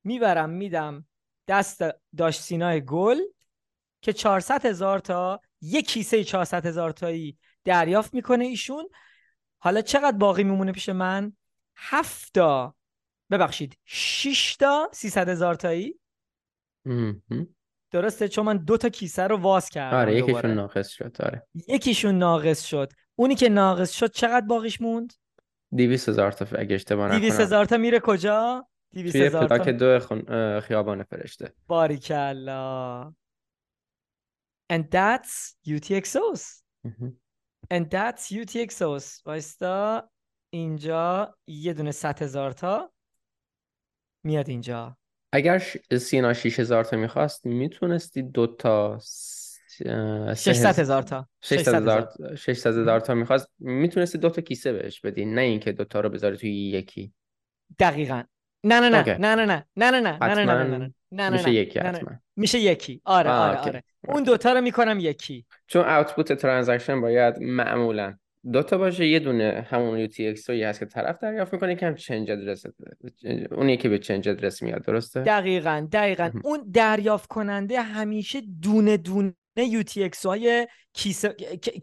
می‌برم 0.04 0.50
میدم 0.50 1.08
دست 1.47 1.82
داشت 2.17 2.54
گل 2.80 3.17
که 4.02 4.13
400 4.13 4.65
هزار 4.65 5.00
تا 5.00 5.41
یک 5.62 5.88
کیسه 5.88 6.24
400 6.24 6.65
هزار 6.65 6.91
تایی 6.91 7.38
دریافت 7.63 8.13
می‌کنه 8.13 8.45
ایشون. 8.45 8.89
حالا 9.60 9.82
چقدر 9.82 10.17
باقی 10.17 10.43
میمونه 10.43 10.71
پیش 10.71 10.89
من؟ 10.89 11.34
هفت 11.76 12.34
تا 12.34 12.76
ببخشید 13.32 13.78
6 13.86 14.56
تا 14.56 14.89
300 14.93 15.30
هزار 15.30 15.56
تایی. 15.56 16.00
درسته؟ 17.91 18.27
چون 18.27 18.45
من 18.45 18.58
دو 18.58 18.77
تا 18.77 18.89
کیسه 18.89 19.23
رو 19.23 19.38
واز 19.38 19.69
کردم 19.69 19.97
آره 19.97 20.17
یکیشون. 20.17 20.51
ناقص 20.51 20.89
شد 20.89 21.15
آره. 21.19 21.47
یکیشون 21.67 22.17
ناقص 22.17 22.63
شد. 22.63 22.91
اونی 23.15 23.36
که 23.36 23.49
ناقص 23.49 23.91
شد 23.91 24.12
چقدر 24.12 24.45
باقیش 24.45 24.82
موند؟ 24.82 25.13
200 25.77 26.10
هزار 26.10 26.32
تا 26.32 26.58
اگه 26.58 26.75
اشتباه 26.75 27.10
200 27.10 27.25
نکنم 27.25 27.41
هزار 27.41 27.65
تا 27.65 27.77
میره 27.77 27.99
کجا؟ 27.99 28.67
200 28.93 29.12
توی 29.12 29.25
هزار 29.25 29.47
پلاک 29.47 29.62
تا 29.62 29.71
دو 29.71 29.99
خون... 29.99 30.60
خیابان 30.60 31.04
فرشته. 31.04 31.54
باریکلا. 31.67 33.13
And 34.73 34.84
that's 34.84 35.56
UTXOs 35.67 36.43
and 37.73 37.86
that's 37.89 38.32
UTXOs 38.32 39.25
وایستا 39.25 40.10
اینجا 40.54 41.36
یه 41.47 41.73
دونه 41.73 41.91
100 41.91 42.21
هزار 42.21 42.51
تا 42.51 42.93
میاد 44.23 44.49
اینجا. 44.49 44.97
اگر 45.32 45.58
ش... 45.60 45.78
سینا 45.98 46.34
6000 46.34 46.84
تا 46.84 46.98
می‌خواست 46.98 47.46
می‌تونستی 47.46 48.22
دو 48.22 48.48
تا 48.48 49.00
س... 49.02 49.41
اه، 49.86 50.34
سه 50.34 50.54
600 50.54 50.70
هز- 50.70 50.80
هزار 50.80 51.02
تا. 51.04 51.28
600 51.41 51.76
هزار 51.76 52.10
600 52.38 52.78
هزار 52.78 53.00
تا 53.00 53.13
می‌خواست. 53.13 53.48
می‌تونستی 53.60 54.17
دو 54.17 54.30
تا 54.30 54.41
کیسه 54.41 54.74
بهش 54.74 55.02
بدی 55.02 55.26
نه 55.26 55.41
اینکه 55.41 55.72
دو 55.72 55.86
تا 55.86 56.00
رو 56.00 56.10
بذاری 56.10 56.38
توی 56.38 56.52
یکی. 56.70 57.13
دقیقا. 57.80 58.24
نه 58.63 58.80
نه 58.80 58.89
نه. 58.89 59.17
نه 59.20 59.36
نه 59.36 59.46
نه. 59.46 59.65
نه 59.78 59.91
نه 59.91 60.00
نه. 60.00 60.17
نه 60.22 60.36
نه 60.36 60.63
نه 60.63 60.91
نه 61.12 61.30
نه. 61.30 61.30
میشه 61.30 61.52
یکی 61.52 61.80
نه. 61.80 61.89
حتما. 61.89 62.12
میشه 62.36 62.60
یکی. 62.60 63.02
آره 63.06 63.30
آره. 63.30 63.58
آره. 63.60 63.84
اون 64.08 64.24
دوتا 64.24 64.54
رو 64.54 64.62
می‌کنم 64.62 65.00
یکی. 65.00 65.46
چون 65.67 65.86
اوتپوت 65.86 66.34
ترانزکشن 66.34 67.02
باید 67.02 67.39
معمولا 67.39 68.17
دو 68.54 68.63
تا 68.63 68.77
باشه 68.77 69.08
یه 69.08 69.19
دونه 69.19 69.67
همون 69.69 70.08
UTXO 70.08 70.49
هست 70.49 70.80
که 70.80 70.86
طرف 70.86 71.19
دریافت 71.21 71.54
می‌کنه 71.54 71.77
هم 71.82 71.95
چنج 71.95 72.32
ادرس 72.32 72.65
اون 73.51 73.69
یکی 73.69 73.89
به 73.89 73.99
چنج 73.99 74.30
ادرس 74.30 74.63
میاد 74.63 74.86
درسته 74.86 75.21
دقیقا 75.21 75.88
دقیقا. 75.91 76.32
اون 76.43 76.71
دریافت 76.73 77.27
کننده 77.27 77.82
همیشه 77.82 78.41
دونه 78.62 78.97
دونه 78.97 79.34
UTX 79.58 80.25
های 80.25 80.67
کیسه 80.93 81.30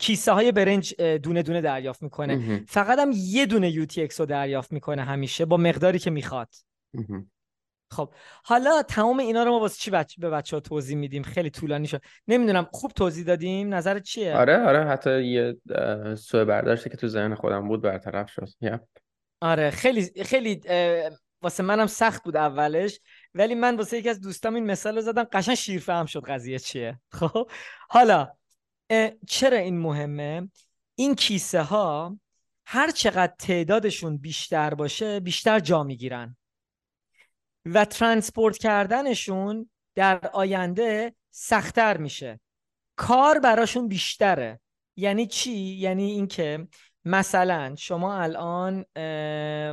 کیسه 0.00 0.32
های 0.32 0.52
برنج 0.52 1.02
دونه 1.02 1.42
دونه 1.42 1.60
دریافت 1.60 2.02
می‌کنه. 2.02 2.64
فقط 2.68 2.98
هم 2.98 3.10
یه 3.14 3.46
دونه 3.46 3.72
UTX 3.72 4.14
رو 4.14 4.26
دریافت 4.26 4.72
می‌کنه 4.72 5.02
همیشه 5.02 5.44
با 5.44 5.56
مقداری 5.56 5.98
که 5.98 6.10
می‌خواد. 6.10 6.48
خب 7.90 8.14
حالا 8.44 8.82
تمام 8.82 9.18
اینا 9.18 9.42
رو 9.42 9.50
ما 9.50 9.60
واسه 9.60 9.78
چی 9.78 9.90
بچ... 9.90 10.14
به 10.18 10.30
بچه 10.30 10.56
ها 10.56 10.60
توضیح 10.60 10.96
میدیم؟ 10.96 11.22
خیلی 11.22 11.50
طولانی 11.50 11.86
شد. 11.86 12.02
نمی‌دونم 12.28 12.68
خوب 12.72 12.92
توضیح 12.92 13.24
دادیم؟ 13.24 13.74
نظرت 13.74 14.02
چیه؟ 14.02 14.36
آره 14.36 14.66
آره 14.66 14.84
حتی 14.84 15.24
یه 15.24 15.56
سوء 16.16 16.44
برداشتی 16.44 16.90
که 16.90 16.96
تو 16.96 17.08
ذهن 17.08 17.34
خودم 17.34 17.68
بود 17.68 17.82
برطرف 17.82 18.30
شد. 18.30 18.48
یپ 18.60 18.80
آره 19.40 19.70
خیلی 19.70 20.24
خیلی 20.24 20.60
واسه 21.42 21.62
منم 21.62 21.86
سخت 21.86 22.24
بود 22.24 22.36
اولش 22.36 23.00
ولی 23.34 23.54
من 23.54 23.76
واسه 23.76 23.98
یکی 23.98 24.08
از 24.08 24.20
دوستام 24.20 24.54
این 24.54 24.66
مثال 24.66 24.94
رو 24.94 25.00
زدم 25.00 25.24
قشنگ 25.32 25.54
شیرفهم 25.54 26.06
شد 26.06 26.24
قضیه 26.24 26.58
چیه. 26.58 27.00
خب 27.12 27.50
حالا 27.88 28.28
چرا 29.28 29.58
این 29.58 29.78
مهمه؟ 29.78 30.50
این 30.94 31.14
کیسه 31.14 31.62
ها 31.62 32.18
هر 32.66 32.90
چقدر 32.90 33.32
تعدادشون 33.38 34.16
بیشتر 34.16 34.74
باشه 34.74 35.20
بیشتر 35.20 35.60
جا 35.60 35.82
می‌گیرن. 35.82 36.36
و 37.74 37.84
ترانسپورت 37.84 38.58
کردنشون 38.58 39.70
در 39.94 40.30
آینده 40.32 41.14
سختتر 41.30 41.96
میشه. 41.96 42.40
کار 42.96 43.38
براشون 43.38 43.88
بیشتره. 43.88 44.60
یعنی 44.96 45.26
چی؟ 45.26 45.52
یعنی 45.52 46.10
اینکه 46.10 46.68
مثلا 47.04 47.74
شما 47.78 48.14
الان 48.14 48.84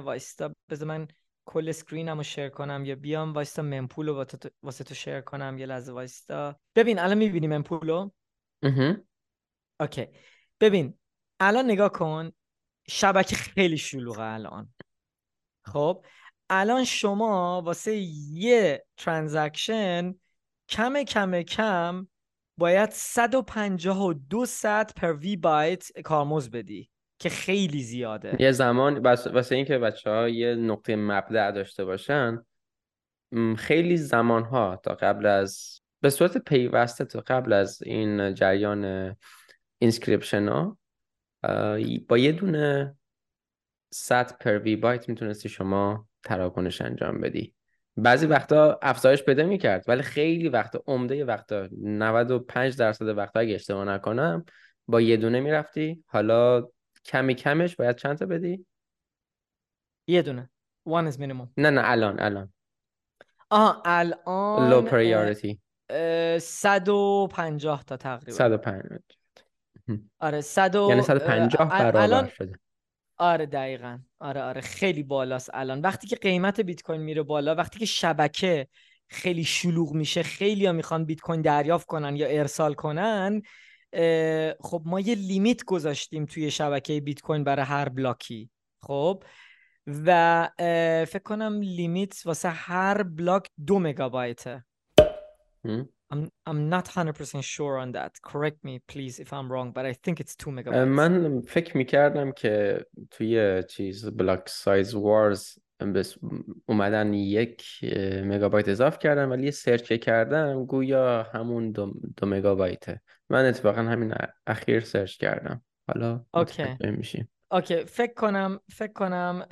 وایستا 0.03 0.55
بذار 0.69 0.87
من 0.87 1.07
کل 1.45 1.69
screen 1.69 2.10
م 2.10 2.17
رو 2.17 2.23
share 2.23 2.49
کنم. 2.49 2.85
یا 2.85 2.95
بیام 2.95 3.33
وایستا 3.33 3.61
mempool 3.61 4.07
رو 4.07 4.25
واسه 4.63 4.83
تو- 4.83 4.95
share 4.95 5.21
کنم 5.21 5.57
یه 5.57 5.65
لحظه 5.65 5.91
وایستا. 5.91 6.59
ببین 6.75 6.99
الان 6.99 7.17
می‌بینی 7.17 7.47
mempool 7.47 7.89
رو. 7.89 8.13
okay. 9.79 10.07
ببین 10.59 10.97
الان 11.39 11.65
نگاه 11.65 11.89
کن. 11.89 12.31
شبکه 12.87 13.35
خیلی 13.35 13.77
شلوغه 13.77 14.23
الان. 14.23 14.73
خب؟ 15.65 16.05
الان 16.49 16.83
شما 16.83 17.61
واسه 17.61 17.95
یه 18.31 18.85
transaction 18.97 20.15
کم 20.69 21.03
کم 21.03 21.41
کم 21.41 22.07
باید 22.57 22.89
152 22.89 24.45
sat 24.45 24.95
per 24.95 25.13
vbyte 25.13 26.01
کارمزد 26.01 26.49
بدی 26.49 26.89
که 27.19 27.29
خیلی 27.29 27.83
زیاده. 27.83 28.37
یه 28.39 28.51
زمان 28.51 28.97
واسه 28.97 29.55
اینکه 29.55 29.77
بچه 29.77 30.09
ها 30.09 30.29
یه 30.29 30.55
نقطه 30.55 30.95
مبدأ 30.95 31.51
داشته 31.51 31.85
باشن 31.85 32.45
خیلی 33.57 33.97
زمان 33.97 34.43
ها 34.43 34.79
تا 34.83 34.95
قبل 34.95 35.25
از 35.25 35.79
به 36.01 36.09
صورت 36.09 36.37
پیوسته 36.37 37.05
تا 37.05 37.23
قبل 37.27 37.53
از 37.53 37.83
این 37.83 38.33
جریان 38.33 39.15
inscription 39.77 40.47
ها 40.47 40.77
با 42.07 42.17
یه 42.17 42.31
دونه 42.31 42.97
sat 43.93 44.37
per 44.37 44.59
vbyte 44.59 45.09
می‌تونستی 45.09 45.49
شما 45.49 46.07
تراکنش 46.25 46.81
انجام 46.81 47.21
بدی. 47.21 47.53
بعضی 47.97 48.25
وقتا 48.25 48.79
افزایش 48.81 49.23
پیدا 49.23 49.45
می‌کرد 49.45 49.85
ولی 49.87 50.01
خیلی 50.01 50.49
وقتا 50.49 50.83
عمده 50.87 51.25
وقتا 51.25 51.69
95 51.81 52.75
درصد 52.75 53.07
وقتا 53.07 53.39
اگه 53.39 53.55
اشتباه 53.55 53.85
نکنم 53.85 54.45
با 54.87 55.01
یه 55.01 55.17
دونه 55.17 55.39
می‌رفتی. 55.39 56.03
حالا 56.07 56.67
کمی 57.05 57.35
کمش 57.35 57.75
باید 57.75 57.95
چند 57.95 58.17
تا 58.17 58.25
بدی؟ 58.25 58.65
یه 60.07 60.21
دونه. 60.21 60.49
One 60.89 61.11
is 61.11 61.15
minimum. 61.15 61.47
نه 61.57 61.69
نه 61.69 61.81
الان 61.83 62.19
الان. 62.19 62.53
آها 63.49 63.81
الان 63.85 64.85
پریورتی 64.85 65.61
اه، 65.89 66.37
150 66.39 67.83
تا 67.83 67.97
تقریبا. 67.97 68.31
105 68.37 69.01
آره 70.19 70.41
100 70.41 70.75
و- 70.75 70.87
یعنی 70.89 70.99
اه، 70.99 71.05
150 71.05 71.61
ال- 71.61 71.79
برابر 71.79 72.01
الان 72.01 72.27
شده. 72.27 72.59
آره 73.17 73.45
دقیقا. 73.45 73.99
آره 74.19 74.41
آره. 74.41 74.61
خیلی 74.61 75.03
بالاست 75.03 75.49
الان. 75.53 75.81
وقتی 75.81 76.07
که 76.07 76.15
قیمت 76.15 76.59
بیت 76.59 76.81
کوین 76.81 77.01
میره 77.01 77.23
بالا 77.23 77.55
وقتی 77.55 77.79
که 77.79 77.85
شبکه 77.85 78.67
خیلی 79.07 79.43
شلوغ 79.43 79.93
میشه 79.93 80.23
خیلی 80.23 80.65
ها 80.65 80.71
می‌خوان 80.71 81.05
بیت 81.05 81.19
کوین 81.19 81.41
دریافت 81.41 81.87
کنن 81.87 82.15
یا 82.15 82.27
ارسال 82.27 82.73
کنن 82.73 83.41
خب 84.61 84.81
ما 84.85 84.99
یه 84.99 85.15
لیمیت 85.15 85.63
گذاشتیم 85.63 86.25
توی 86.25 86.51
شبکه 86.51 87.01
بیت 87.01 87.21
کوین 87.21 87.43
برای 87.43 87.65
هر 87.65 87.89
بلاکی. 87.89 88.49
خب؟ 88.81 89.23
و 89.87 90.49
فکر 91.07 91.23
کنم 91.23 91.61
لیمیت 91.61 92.25
واسه 92.25 92.49
هر 92.49 93.03
بلاک 93.03 93.49
دو 93.67 93.79
مگابایته. 93.79 94.65
I'm, 96.11 96.29
I'm 96.45 96.69
not 96.69 96.85
100% 96.85 97.43
sure 97.43 97.77
on 97.77 97.91
that. 97.93 98.11
Correct 98.21 98.63
me 98.63 98.79
please 98.87 99.19
if 99.19 99.33
I'm 99.33 99.51
wrong, 99.51 99.71
but 99.71 99.85
I 99.85 99.93
think 99.93 100.19
it's 100.19 100.35
2 100.35 100.51
megabytes. 100.51 100.87
من 100.87 101.41
فکر 101.41 101.77
می‌کردم 101.77 102.31
که 102.31 102.85
توی 103.11 103.63
چیز 103.69 104.05
بلاک 104.05 104.49
سایز 104.49 104.93
وارز 104.93 105.57
اومدن 106.65 107.13
یک 107.13 107.63
مگابایت 108.23 108.69
اضاف 108.69 108.99
کردن 108.99 109.29
ولی 109.29 109.43
یه 109.43 109.51
سرچ 109.51 109.93
کردم 109.93 110.65
گویا 110.65 111.23
همون 111.23 111.71
دو, 111.71 111.93
دو 112.17 112.27
مگابایته 112.27 113.01
من 113.29 113.45
اتفاقا 113.45 113.81
همین 113.81 114.13
اخیر 114.47 114.79
سرچ 114.79 115.17
کردم 115.17 115.61
حالا 115.87 116.25
اوکی 116.33 116.63
میشیم 116.81 117.29
اوکی 117.51 117.85
فکر 117.85 118.13
کنم 118.13 118.59
فکر 118.69 118.93
کنم 118.93 119.45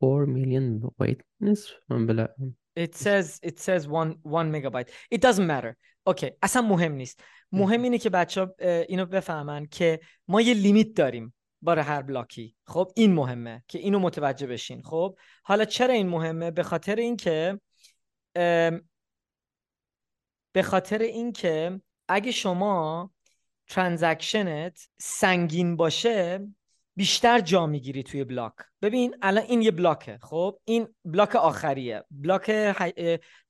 4 0.00 0.24
میلیون 0.24 0.92
بایت 0.96 1.18
نیست 1.40 1.68
من 1.88 2.06
بلا 2.06 2.28
It 2.84 2.94
says 2.94 3.40
it 3.42 3.56
says 3.66 3.82
one 3.88 4.10
one 4.22 4.48
megabyte. 4.52 4.88
It 5.14 5.20
doesn't 5.20 5.46
matter. 5.46 5.76
okay 6.06 6.30
اصلا 6.42 6.62
مهم 6.62 6.92
نیست. 6.92 7.20
مهم 7.52 7.82
اینه 7.82 7.98
که 7.98 8.10
بچه 8.10 8.40
ها 8.40 8.54
اینو 8.88 9.06
بفهمن 9.06 9.66
که 9.66 10.00
ما 10.28 10.40
یه 10.40 10.54
limit 10.54 10.94
داریم 10.94 11.34
برای 11.62 11.84
هر 11.84 12.02
بلاکی. 12.02 12.56
خب 12.66 12.92
این 12.96 13.14
مهمه 13.14 13.64
که 13.68 13.78
اینو 13.78 13.98
متوجه 13.98 14.46
بشین. 14.46 14.82
خب 14.82 15.18
حالا 15.42 15.64
چرا 15.64 15.94
این 15.94 16.08
مهمه؟ 16.08 16.50
به 16.50 16.62
خاطر 16.62 16.96
اینکه 16.96 17.60
به 20.52 20.62
خاطر 20.62 20.98
اینکه 20.98 21.80
اگه 22.08 22.30
شما 22.30 23.10
transaction 23.68 24.78
ت 24.78 24.88
سنگین 24.98 25.76
باشه 25.76 26.48
بیشتر 26.98 27.40
جا 27.40 27.66
می‌گیری 27.66 28.02
توی 28.02 28.24
بلاک. 28.24 28.52
ببین 28.82 29.16
الان 29.22 29.44
این 29.44 29.62
یه 29.62 29.70
بلاکه 29.70 30.18
خب؟ 30.22 30.58
این 30.64 30.88
بلاک 31.04 31.36
آخریه. 31.36 32.04
بلاک 32.10 32.50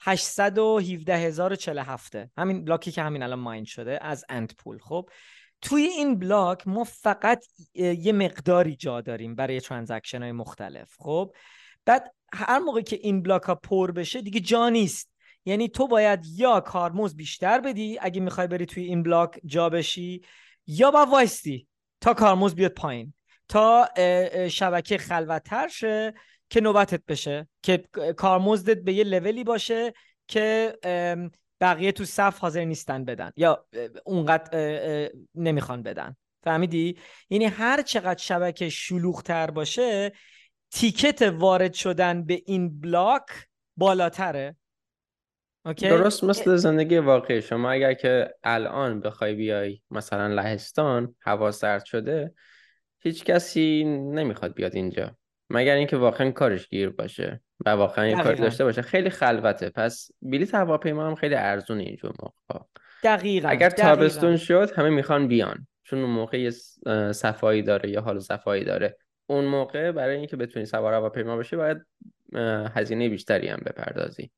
817047 0.01 2.17
همین 2.39 2.65
بلاکی 2.65 2.93
که 2.93 3.03
همین 3.03 3.23
الان 3.23 3.39
mine 3.39 3.65
شده 3.65 3.99
از 4.03 4.25
AntPool 4.29 4.79
خب؟ 4.79 5.09
توی 5.63 5.83
این 5.83 6.19
بلاک 6.19 6.69
ما 6.69 6.85
فقط 6.85 7.45
یه 7.75 8.13
مقداری 8.13 8.77
جا 8.77 9.01
داریم 9.01 9.35
برای 9.35 9.61
transaction 9.61 10.23
های 10.23 10.33
مختلف 10.33 10.95
خب؟ 10.99 11.33
بعد 11.85 12.15
هر 12.33 12.59
موقع 12.59 12.81
که 12.81 12.99
این 13.03 13.23
بلاک 13.23 13.43
ها 13.43 13.55
پر 13.55 13.93
بشه 13.93 14.21
دیگه 14.21 14.41
جا 14.41 14.69
نیست. 14.69 15.11
یعنی 15.45 15.69
تو 15.69 15.89
باید 15.89 16.27
یا 16.27 16.61
کارمزد 16.61 17.17
بیشتر 17.17 17.61
بدی 17.61 17.99
اگه 18.01 18.21
می‌خوای 18.21 18.47
بری 18.47 18.67
توی 18.67 18.85
این 18.85 19.03
بلاک 19.03 19.41
جا 19.45 19.69
بشی 19.69 20.23
یا 20.67 20.91
با 20.91 21.07
وایستی 21.07 21.69
تا 22.01 22.15
کارمزد 22.15 22.55
بیاد 22.55 22.73
پایین. 22.73 23.15
تا 23.49 23.89
شبکه 24.49 24.99
خلوتتر 24.99 25.69
شه 25.69 26.15
که 26.51 26.61
نوبتت 26.61 27.03
بشه 27.09 27.49
که 27.63 27.85
کارمزدت 28.17 28.83
به 28.83 28.93
یه 28.93 29.05
لولی 29.05 29.45
باشه 29.45 29.93
که 30.29 30.79
بقیه 31.61 31.93
تو 31.93 32.05
صف 32.05 32.39
حاضر 32.39 32.65
نیستن 32.65 33.05
بدن 33.05 33.31
یا 33.37 33.67
اونقدر 34.05 35.11
نمی‌خوان 35.35 35.83
بدن 35.83 36.17
فهمیدی؟ 36.45 36.99
یعنی 37.31 37.45
هر 37.45 37.83
چقدر 37.83 38.23
شبکه 38.23 38.69
شلوغتر 38.69 39.51
باشه 39.51 40.13
تیکت 40.71 41.23
وارد 41.23 41.73
شدن 41.73 42.25
به 42.25 42.43
این 42.47 42.81
بلاک 42.81 43.27
بالاتره 43.77 44.57
اوکی؟ 45.67 45.89
درست 45.89 46.25
مثل 46.25 46.57
زندگی 46.57 46.99
واقعی 46.99 47.43
شما 47.43 47.71
اگر 47.71 47.95
که 47.95 48.35
الان 48.45 49.01
بخوای 49.01 49.35
بیای 49.35 49.81
مثلا 49.91 50.27
لهستان 50.27 51.15
هوا 51.21 51.51
سرد 51.51 51.85
شده 51.85 52.35
هیچ 53.01 53.25
کسی 53.25 53.85
نمی‌خواد 53.85 54.55
بیاد 54.55 54.75
اینجا. 54.75 55.17
مگر 55.51 55.75
اینکه 55.75 55.97
واقعا 55.97 56.31
کارش 56.31 56.69
گیر 56.69 56.91
باشه 56.91 57.41
و 57.67 57.71
واقعا 57.71 58.07
یه 58.07 58.23
کاری 58.23 58.43
داشته 58.43 58.65
باشه. 58.65 58.83
خیلی 58.83 59.11
خلوته. 59.11 59.71
پس 59.71 60.11
بلیط 60.23 60.55
هواپیما 60.55 61.07
هم 61.07 61.15
خیلی 61.15 61.35
ارزونه 61.35 61.83
اینجور 61.83 62.13
موقع 62.23 62.65
دقیقا 63.05 63.49
اگر 63.49 63.71
تابستون 63.71 64.37
شد 64.37 64.71
همه 64.77 64.89
می‌خوان 64.89 65.29
بیان. 65.29 65.67
چون 65.83 65.99
اون 65.99 66.11
موقع 66.11 66.41
یه 66.41 66.51
صفایی 67.13 67.63
داره 67.63 67.91
یا 67.91 68.01
حال 68.01 68.19
صفایی 68.19 68.65
داره. 68.65 68.97
اون 69.27 69.45
موقع 69.45 69.93
برای 69.93 70.17
اینکه 70.17 70.37
بتونی 70.37 70.67
سوار 70.67 70.95
هواپیما 70.95 71.37
بشی 71.37 71.57
باید 71.57 71.79
هزینه 72.75 73.09
بیشتری 73.09 73.49
هم 73.49 73.61
بپردازی. 73.67 74.31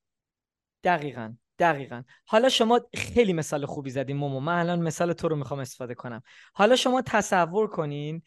دقیقا 0.84 1.32
دقیقا. 1.58 2.02
حالا 2.26 2.48
شما 2.48 2.80
خیلی 2.94 3.32
مثال 3.32 3.66
خوبی 3.66 3.90
زدیم 3.90 4.16
مومو. 4.16 4.40
من 4.40 4.58
الان 4.58 4.82
مثال 4.82 5.12
تو 5.12 5.28
رو 5.28 5.36
می‌خوام 5.36 5.60
استفاده 5.60 5.94
کنم. 5.94 6.22
حالا 6.52 6.76
شما 6.76 7.02
تصور 7.06 7.66
کنین 7.66 8.22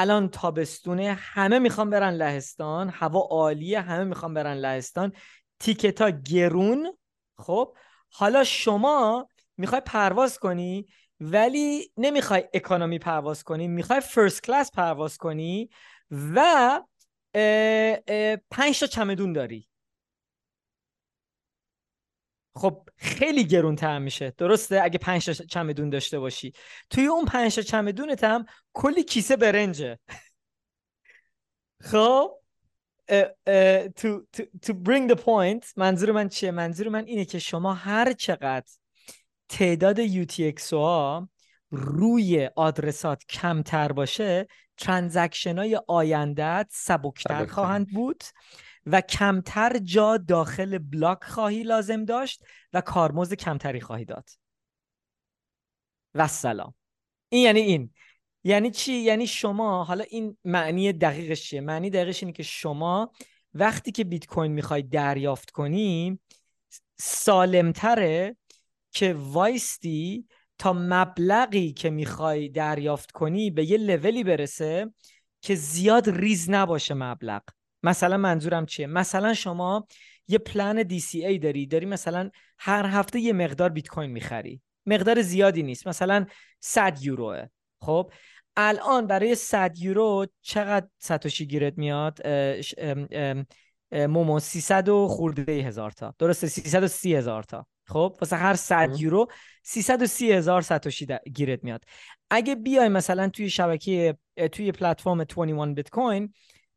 الان 0.00 0.28
تابستونه 0.28 1.12
همه 1.20 1.58
می‌خوان 1.58 1.90
برن 1.90 2.10
لهستان 2.10 2.88
هوا 2.88 3.20
عالیه 3.30 3.80
همه 3.80 4.04
می‌خوان 4.04 4.34
برن 4.34 4.54
لهستان. 4.54 5.12
تیکتا 5.60 6.10
گرون 6.10 6.96
خب. 7.38 7.74
حالا 8.10 8.44
شما 8.44 9.28
می‌خوای 9.56 9.82
پرواز 9.86 10.38
کنی 10.38 10.86
ولی 11.20 11.92
نمی‌خوای 11.96 12.44
اکانومی 12.54 12.98
پرواز 12.98 13.42
کنی 13.44 13.68
می‌خوای 13.68 14.00
فرست 14.00 14.42
کلاس 14.42 14.70
پرواز 14.70 15.18
کنی 15.18 15.70
و 16.10 16.80
پنج 18.50 18.80
تا 18.80 18.86
چمدون 18.86 19.32
داری. 19.32 19.68
خب 22.56 22.88
خیلی 22.96 23.44
گرون 23.44 23.76
تر 23.76 23.98
میشه. 23.98 24.34
درسته؟ 24.38 24.80
اگه 24.82 24.98
پنج 24.98 25.26
تا 25.26 25.32
چمدون 25.32 25.90
داشته 25.90 26.18
باشی. 26.18 26.52
توی 26.90 27.06
اون 27.06 27.24
پنج 27.24 27.54
تا 27.54 27.62
چمدونت 27.62 28.24
هم 28.24 28.44
کلی 28.72 29.04
کیسه 29.04 29.36
برنجه. 29.36 29.98
خب؟ 31.80 32.30
to, 33.96 34.08
to, 34.32 34.42
to 34.66 34.74
bring 34.74 35.08
the 35.08 35.16
point 35.16 35.72
منظور 35.76 36.12
من 36.12 36.28
چیه؟ 36.28 36.50
منظور 36.50 36.88
من 36.88 37.04
اینه 37.04 37.24
که 37.24 37.38
شما 37.38 37.74
هر 37.74 38.12
چقدر 38.12 38.72
تعداد 39.48 40.06
UTXO 40.06 40.72
ها 40.72 41.28
روی 41.70 42.50
آدرسات 42.56 43.24
کمتر 43.28 43.92
باشه 43.92 44.46
ترانزکشن 44.76 45.58
های 45.58 45.80
آیندت 45.88 46.68
سبکتر. 46.70 47.46
خواهند 47.46 47.86
بود. 47.92 48.24
و 48.86 49.00
کمتر 49.00 49.78
جا 49.78 50.16
داخل 50.16 50.78
بلاک 50.78 51.24
خواهی 51.24 51.62
لازم 51.62 52.04
داشت 52.04 52.44
و 52.72 52.80
کارمزد 52.80 53.34
کمتری 53.34 53.80
خواهی 53.80 54.04
داد. 54.04 54.30
و 56.14 56.28
سلام 56.28 56.74
این 57.28 57.44
یعنی 57.44 57.60
این. 57.60 57.90
یعنی 58.44 58.70
چی؟ 58.70 58.92
یعنی 58.92 59.26
شما 59.26 59.84
حالا 59.84 60.04
این 60.10 60.36
معنی 60.44 60.92
دقیقش 60.92 61.42
چیه؟ 61.42 61.60
معنی 61.60 61.90
دقیقش 61.90 62.22
اینه 62.22 62.32
که 62.32 62.42
شما 62.42 63.12
وقتی 63.54 63.92
که 63.92 64.04
بیت 64.04 64.26
کوین 64.26 64.52
می‌خوای 64.52 64.82
دریافت 64.82 65.50
کنی 65.50 66.18
سالمتره 66.98 68.36
که 68.92 69.14
وایستی 69.18 70.26
تا 70.58 70.72
مبلغی 70.72 71.72
که 71.72 71.90
می‌خوای 71.90 72.48
دریافت 72.48 73.10
کنی 73.10 73.50
به 73.50 73.70
یه 73.70 73.78
لولی 73.78 74.24
برسه 74.24 74.94
که 75.40 75.54
زیاد 75.54 76.10
ریز 76.10 76.50
نباشه 76.50 76.94
مبلغ. 76.94 77.42
مثلا 77.86 78.16
منظورم 78.16 78.66
چیه؟ 78.66 78.86
مثلا 78.86 79.34
شما 79.34 79.86
یه 80.28 80.38
پلن 80.38 80.82
DCA 80.82 81.38
داری 81.42 81.66
داری 81.66 81.86
مثلا 81.86 82.30
هر 82.58 82.86
هفته 82.86 83.20
یه 83.20 83.32
مقدار 83.32 83.68
بیت 83.68 83.88
کوین 83.88 84.10
می‌خری. 84.10 84.60
مقدار 84.86 85.22
زیادی 85.22 85.62
نیست 85.62 85.88
مثلا 85.88 86.26
100 86.60 87.02
یوروه. 87.02 87.46
خب؟ 87.80 88.12
الان 88.56 89.06
برای 89.06 89.34
100 89.34 89.78
یورو 89.78 90.26
چقدر 90.42 90.86
ساتوشی 90.98 91.46
گیرت 91.46 91.78
میاد؟ 91.78 92.18
مومو 93.92 94.38
300 94.40 94.88
و 94.88 95.08
خورده 95.08 95.52
هزار 95.52 95.90
تا. 95.90 96.14
درسته؟ 96.18 96.46
330 96.46 97.16
هزار 97.16 97.42
تا. 97.42 97.66
خب؟ 97.86 98.16
واسه 98.20 98.36
هر 98.36 98.54
100 98.54 99.00
یورو 99.00 99.26
330 99.62 100.32
هزار 100.32 100.62
ساتوشی 100.62 101.06
گیرت 101.34 101.64
میاد. 101.64 101.84
اگه 102.30 102.54
بیای 102.54 102.88
مثلا 102.88 103.28
توی 103.28 103.50
شبکه 103.50 104.16
توی 104.52 104.72
پلتفرم 104.72 105.24
21 105.24 105.74
بیت 105.74 105.90
کوین 105.90 106.32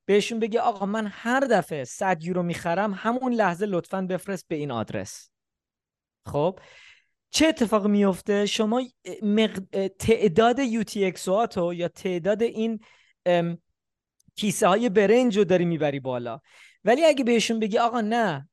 بهشون 0.10 0.39
بگی 0.39 0.58
آقا 0.58 0.86
من 0.86 1.08
هر 1.12 1.39
دفعه 1.39 1.84
100 1.84 2.24
یورو 2.24 2.43
می‌خرم 2.43 2.93
همون 2.95 3.34
لحظه 3.34 3.65
لطفا 3.65 4.02
بفرست 4.02 4.48
به 4.48 4.56
این 4.56 4.72
آدرس. 4.72 5.30
خب؟ 6.26 6.60
چه 7.30 7.48
اتفاق 7.48 7.88
میفته 7.88 8.45
شما 8.45 8.84
تعداد 10.00 10.58
UTXO 10.84 11.27
هاتو 11.28 11.74
یا 11.74 11.88
تعداد 11.88 12.41
این 12.43 12.80
کیسه 14.36 14.67
های 14.67 14.89
برنج 14.89 15.38
رو 15.38 15.43
داری 15.43 15.65
می‌بری 15.65 16.00
بالا. 16.00 16.39
ولی 16.84 17.06
اگه 17.06 17.24
بهشون 17.24 17.60
بگی 17.60 17.78
آقا 17.78 18.02
نه 18.02 18.50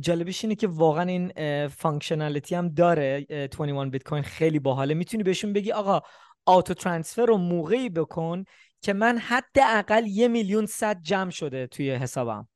جالبش 0.00 0.44
اینه 0.44 0.54
که 0.54 0.66
واقعا 0.68 1.04
این 1.04 1.32
functionality 1.68 2.54
هم 2.54 2.68
داره 2.68 3.26
21 3.50 3.90
بیت 3.90 4.02
کوین 4.02 4.22
خیلی 4.22 4.58
باحاله. 4.58 4.94
می‌تونی 4.94 5.22
بهشون 5.22 5.52
بگی 5.52 5.72
آقا 5.72 6.00
آتو 6.46 6.74
ترانسفر 6.74 7.26
رو 7.26 7.36
موقعی 7.36 7.88
بکن 7.88 8.44
که 8.80 8.92
من 8.92 9.18
حداقل 9.18 10.06
یه 10.06 10.28
میلیون 10.28 10.66
صد 10.66 11.02
جمع 11.02 11.30
شده 11.30 11.66
توی 11.66 11.90
حسابم. 11.90 12.48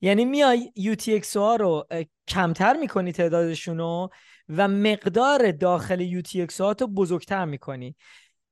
یعنی 0.00 0.24
میای 0.24 0.72
UTXO 0.78 1.36
ها 1.36 1.56
رو 1.56 1.86
کمتر 2.28 2.76
می‌کنی 2.76 3.12
تعدادشون 3.12 3.78
رو 3.78 4.10
و 4.48 4.68
مقدار 4.68 5.52
داخل 5.52 6.20
UTXO 6.20 6.60
ها 6.60 6.72
رو 6.72 6.86
بزرگتر 6.86 7.44
می‌کنی. 7.44 7.96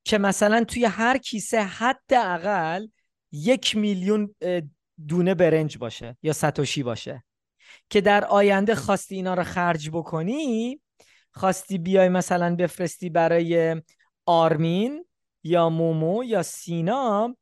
که 0.04 0.18
مثلا 0.18 0.64
توی 0.64 0.84
هر 0.84 1.18
کیسه 1.18 1.62
حداقل 1.62 2.86
یک 3.32 3.76
میلیون 3.76 4.34
دونه 5.08 5.34
برنج 5.34 5.78
باشه 5.78 6.16
یا 6.22 6.32
ستوشی 6.32 6.82
باشه. 6.82 7.24
که 7.90 8.00
در 8.00 8.24
آینده 8.24 8.74
خواستی 8.74 9.14
اینا 9.14 9.34
رو 9.34 9.44
خرج 9.44 9.90
بکنی 9.90 10.80
خواستی 11.32 11.78
بیای 11.78 12.08
مثلا 12.08 12.56
بفرستی 12.56 13.10
برای 13.10 13.82
آرمین 14.26 15.04
یا 15.48 15.68
مومو 15.68 16.24
یا 16.24 16.42
سینا 16.42 17.36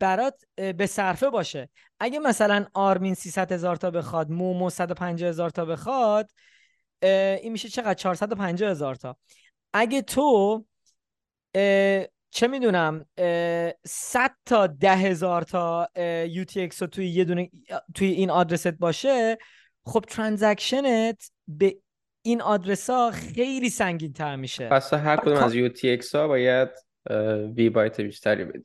برات 0.00 0.44
به 0.56 0.86
صرفه 0.86 1.30
باشه. 1.30 1.70
اگه 2.00 2.18
مثلا 2.18 2.66
آرمین 2.74 3.14
300 3.14 3.52
هزار 3.52 3.76
تا 3.76 3.90
بخواد 3.90 4.30
مومو 4.30 4.70
150 4.70 5.28
هزار 5.28 5.50
تا 5.50 5.64
بخواد 5.64 6.30
این 7.02 7.52
میشه 7.52 7.68
چقدر؟ 7.68 7.94
450 7.94 8.70
هزار 8.70 8.94
تا. 8.94 9.16
اگه 9.72 10.02
تو 10.02 10.64
چه 12.30 12.48
می‌دونم 12.48 13.06
100 13.86 14.30
تا 14.46 14.66
ده 14.66 14.96
هزار 14.96 15.42
تا 15.42 15.88
UTX 16.26 16.76
رو 16.78 16.86
توی 16.86 17.08
یه 17.08 17.24
دونه 17.24 17.50
توی 17.94 18.08
این 18.08 18.30
آدرست 18.30 18.68
باشه 18.68 19.38
خب 19.86 20.04
transaction 20.08 21.20
ت 21.20 21.30
به 21.48 21.76
این 22.22 22.42
آدرس 22.42 22.90
ها 22.90 23.10
خیلی 23.10 23.70
سنگین 23.70 24.12
تر 24.12 24.36
میشه. 24.36 24.68
پس 24.68 24.94
هر 24.94 25.16
کدوم 25.16 25.36
از 25.36 25.54
UTXO 25.54 26.14
ها 26.14 26.28
باید 26.28 26.68
vbyte 27.56 28.00
بیشتری 28.00 28.44
بدی. 28.44 28.64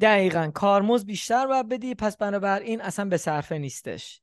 دقیقا. 0.00 0.50
کارمزد 0.54 1.04
بیشتر 1.04 1.46
باید 1.46 1.68
بدی. 1.68 1.94
پس 1.94 2.16
بنابراین 2.16 2.80
اصلا 2.80 3.04
به 3.04 3.16
صرفه 3.16 3.58
نیستش. 3.58 4.20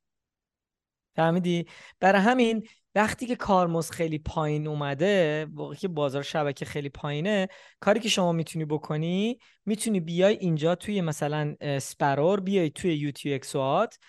فهمیدی؟ 1.15 1.65
برای 1.99 2.21
همین 2.21 2.67
وقتی 2.95 3.25
که 3.25 3.35
کارمزد 3.35 3.91
خیلی 3.91 4.19
پایین 4.19 4.67
اومده 4.67 5.45
واقعی 5.53 5.77
که 5.77 5.87
بازار 5.87 6.21
شبکه 6.21 6.65
خیلی 6.65 6.89
پایینه 6.89 7.47
کاری 7.79 7.99
که 7.99 8.09
شما 8.09 8.31
می‌تونی 8.31 8.65
بکنی 8.65 9.39
می‌تونی 9.65 9.99
بیای 9.99 10.35
اینجا 10.35 10.75
توی 10.75 11.01
مثلا 11.01 11.55
Sparrow 11.79 12.39
بیای 12.39 12.69
توی 12.69 12.95
UTXO 12.95 13.64
هات 13.64 13.99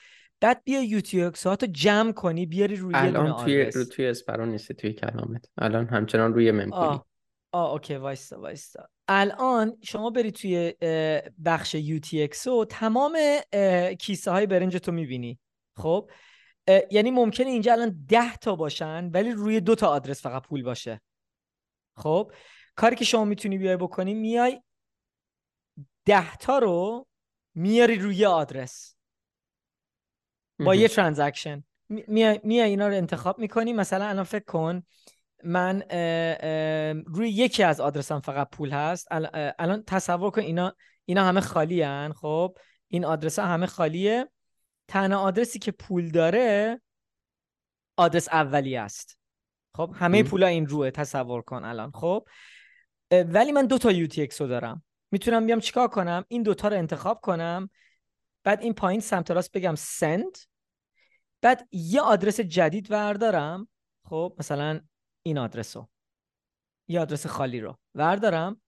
بعد 0.40 0.62
بیا 0.64 0.82
یوتیوکسات 0.82 1.62
رو 1.62 1.68
جمع 1.72 2.12
کنی 2.12 2.46
بیاری 2.46 2.76
روی 2.76 2.94
الان 2.96 3.44
توی 3.44 3.64
رو 3.64 3.84
توی 3.84 4.06
اسپرور 4.06 4.46
نیست 4.46 4.72
توی 4.72 4.92
کلامت. 4.92 5.48
الان 5.58 5.86
همچنان 5.86 6.34
روی 6.34 6.50
ممپولی 6.50 7.00
آه 7.54 7.70
اوکی 7.70 7.94
وایستا 7.94 8.40
وایستا. 8.40 8.88
الان 9.08 9.76
شما 9.82 10.10
بری 10.10 10.32
توی 10.32 10.74
بخش 11.44 11.76
UTXO 11.76 12.66
تمام 12.68 13.18
کیسه 13.98 14.30
های 14.30 14.46
برنج 14.46 14.76
تو 14.76 14.92
می‌بینی. 14.92 15.38
خب؟ 15.76 16.10
یعنی 16.90 17.10
ممکنه 17.10 17.46
اینجا 17.46 17.72
الان 17.72 18.04
ده 18.08 18.36
تا 18.36 18.56
باشن 18.56 19.10
ولی 19.10 19.32
روی 19.32 19.60
دو 19.60 19.74
تا 19.74 19.88
آدرس 19.88 20.22
فقط 20.22 20.42
پول 20.42 20.62
باشه. 20.62 21.00
خب؟ 21.96 22.32
کاری 22.76 22.96
که 22.96 23.04
شما 23.04 23.24
می‌تونی 23.24 23.58
بیای 23.58 23.76
بکنی 23.76 24.14
میای 24.14 24.62
ده 26.04 26.36
تا 26.36 26.58
رو 26.58 27.06
میاری 27.54 27.96
روی 27.96 28.26
آدرس. 28.26 28.96
با 30.58 30.74
یه 30.74 30.88
ترانزکشن. 30.88 31.64
میای 31.88 32.40
میای 32.44 32.70
اینا 32.70 32.88
رو 32.88 32.94
انتخاب 32.94 33.38
می‌کنی. 33.38 33.72
مثلا 33.72 34.06
الان 34.06 34.24
فکر 34.24 34.44
کن 34.44 34.82
من 35.44 35.82
روی 37.06 37.30
یکی 37.30 37.62
از 37.62 37.80
آدرسم 37.80 38.20
فقط 38.20 38.50
پول 38.50 38.70
هست. 38.70 39.08
الان 39.58 39.84
تصور 39.86 40.30
کن 40.30 40.40
اینا 40.40 40.76
اینا 41.04 41.24
همه 41.24 41.40
خالی 41.40 41.82
هن 41.82 42.12
خب؟ 42.12 42.56
این 42.88 43.04
آدرس 43.04 43.38
ها 43.38 43.46
همه 43.46 43.66
خالیه. 43.66 44.30
تنها 44.88 45.20
آدرسی 45.20 45.58
که 45.58 45.72
پول 45.72 46.10
داره 46.10 46.80
آدرس 47.96 48.28
اولی 48.28 48.76
است. 48.76 49.18
خب؟ 49.74 49.94
همه 49.94 50.22
پولا 50.22 50.46
این 50.46 50.66
روه 50.66 50.90
تصور 50.90 51.42
کن 51.42 51.64
الان 51.64 51.90
خب؟ 51.90 52.28
ولی 53.10 53.52
من 53.52 53.66
دو 53.66 53.78
تا 53.78 53.92
UTX 53.92 54.36
رو 54.36 54.46
دارم. 54.46 54.84
می‌تونم 55.10 55.46
بیام 55.46 55.60
چیکار 55.60 55.88
کنم؟ 55.88 56.24
این 56.28 56.42
دوتا 56.42 56.68
رو 56.68 56.76
انتخاب 56.76 57.20
کنم. 57.20 57.70
بعد 58.44 58.62
این 58.62 58.74
پایین 58.74 59.00
سمت 59.00 59.30
راست 59.30 59.52
بگم 59.52 59.74
سند 59.74 60.38
بعد 61.40 61.68
یه 61.72 62.00
آدرس 62.00 62.40
جدید 62.40 62.90
وردارم. 62.90 63.68
خب؟ 64.08 64.36
مثلا 64.38 64.80
این 65.26 65.38
آدرس 65.38 65.76
رو 65.76 65.88
یه 66.88 67.00
آدرس 67.00 67.26
خالی 67.26 67.60
رو. 67.60 67.78
وردارم. 67.94 68.60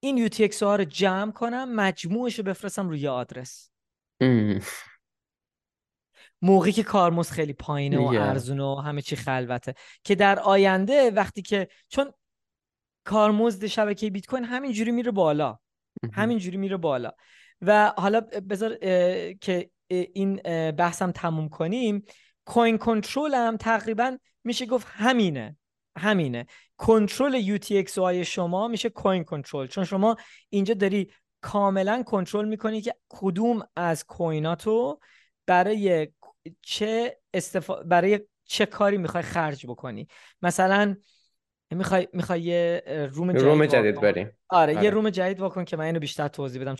این 0.00 0.28
UTX 0.28 0.62
ها 0.62 0.76
رو 0.76 0.84
جمع 0.84 1.32
کنم 1.32 1.74
مجموعش 1.74 2.38
رو 2.38 2.44
بفرستم 2.44 2.88
روی 2.88 3.08
آدرس. 3.08 3.70
موقعی 6.42 6.72
که 6.72 6.82
کارمز 6.82 7.30
خیلی 7.30 7.52
پایینه 7.52 7.98
و 7.98 8.06
ارزونه 8.06 8.62
و 8.62 8.74
همه 8.74 9.02
چی 9.02 9.16
خلوته. 9.16 9.74
که 10.04 10.14
در 10.14 10.40
آینده 10.40 11.10
وقتی 11.10 11.42
که 11.42 11.68
چون 11.88 12.12
کارمزد 13.04 13.66
شبکه 13.66 14.10
بیت 14.10 14.26
کوین 14.26 14.44
همینجوری 14.44 14.90
میره 14.90 15.10
بالا. 15.10 15.58
همینجوری 16.12 16.56
میره 16.56 16.76
بالا. 16.76 17.10
و 17.60 17.92
حالا 17.96 18.20
بذار 18.20 18.76
که 19.34 19.70
این 19.88 20.36
بحثم 20.70 21.10
تموم 21.10 21.48
کنیم. 21.48 22.02
کوین 22.48 22.78
کنترل 22.78 23.34
هم 23.34 23.56
تقریبا 23.56 24.18
میشه 24.44 24.66
گفت 24.66 24.86
همینه 24.90 25.56
همینه. 25.98 26.46
کنترل 26.76 27.58
UTXO 27.58 27.98
های 27.98 28.24
شما 28.24 28.68
میشه 28.68 28.88
کوین 28.88 29.24
کنترل 29.24 29.66
چون 29.66 29.84
شما 29.84 30.16
اینجا 30.48 30.74
داری 30.74 31.12
کاملا 31.40 32.02
کنترل 32.02 32.48
می‌کنی 32.48 32.80
که 32.80 32.94
کدوم 33.08 33.62
از 33.76 34.04
کویناتو 34.04 35.00
برای 35.46 36.08
چه 36.62 37.18
استفا... 37.34 37.82
برای 37.82 38.20
چه 38.44 38.66
کاری 38.66 38.96
می‌خوای 38.96 39.22
خرج 39.22 39.66
بکنی. 39.66 40.08
مثلا 40.42 40.96
می‌خوای 41.70 42.08
می‌خوای 42.12 42.40
یه 42.40 42.82
روم 43.12 43.32
جدید, 43.32 43.44
روم 43.44 43.66
جدید 43.66 44.00
بریم. 44.00 44.26
آره, 44.48 44.72
آره, 44.74 44.84
یه 44.84 44.90
روم 44.90 45.10
جدید 45.10 45.40
واکن 45.40 45.64
که 45.64 45.76
من 45.76 45.84
اینو 45.84 46.00
بیشتر 46.00 46.28
توضیح 46.28 46.62
بدم. 46.62 46.76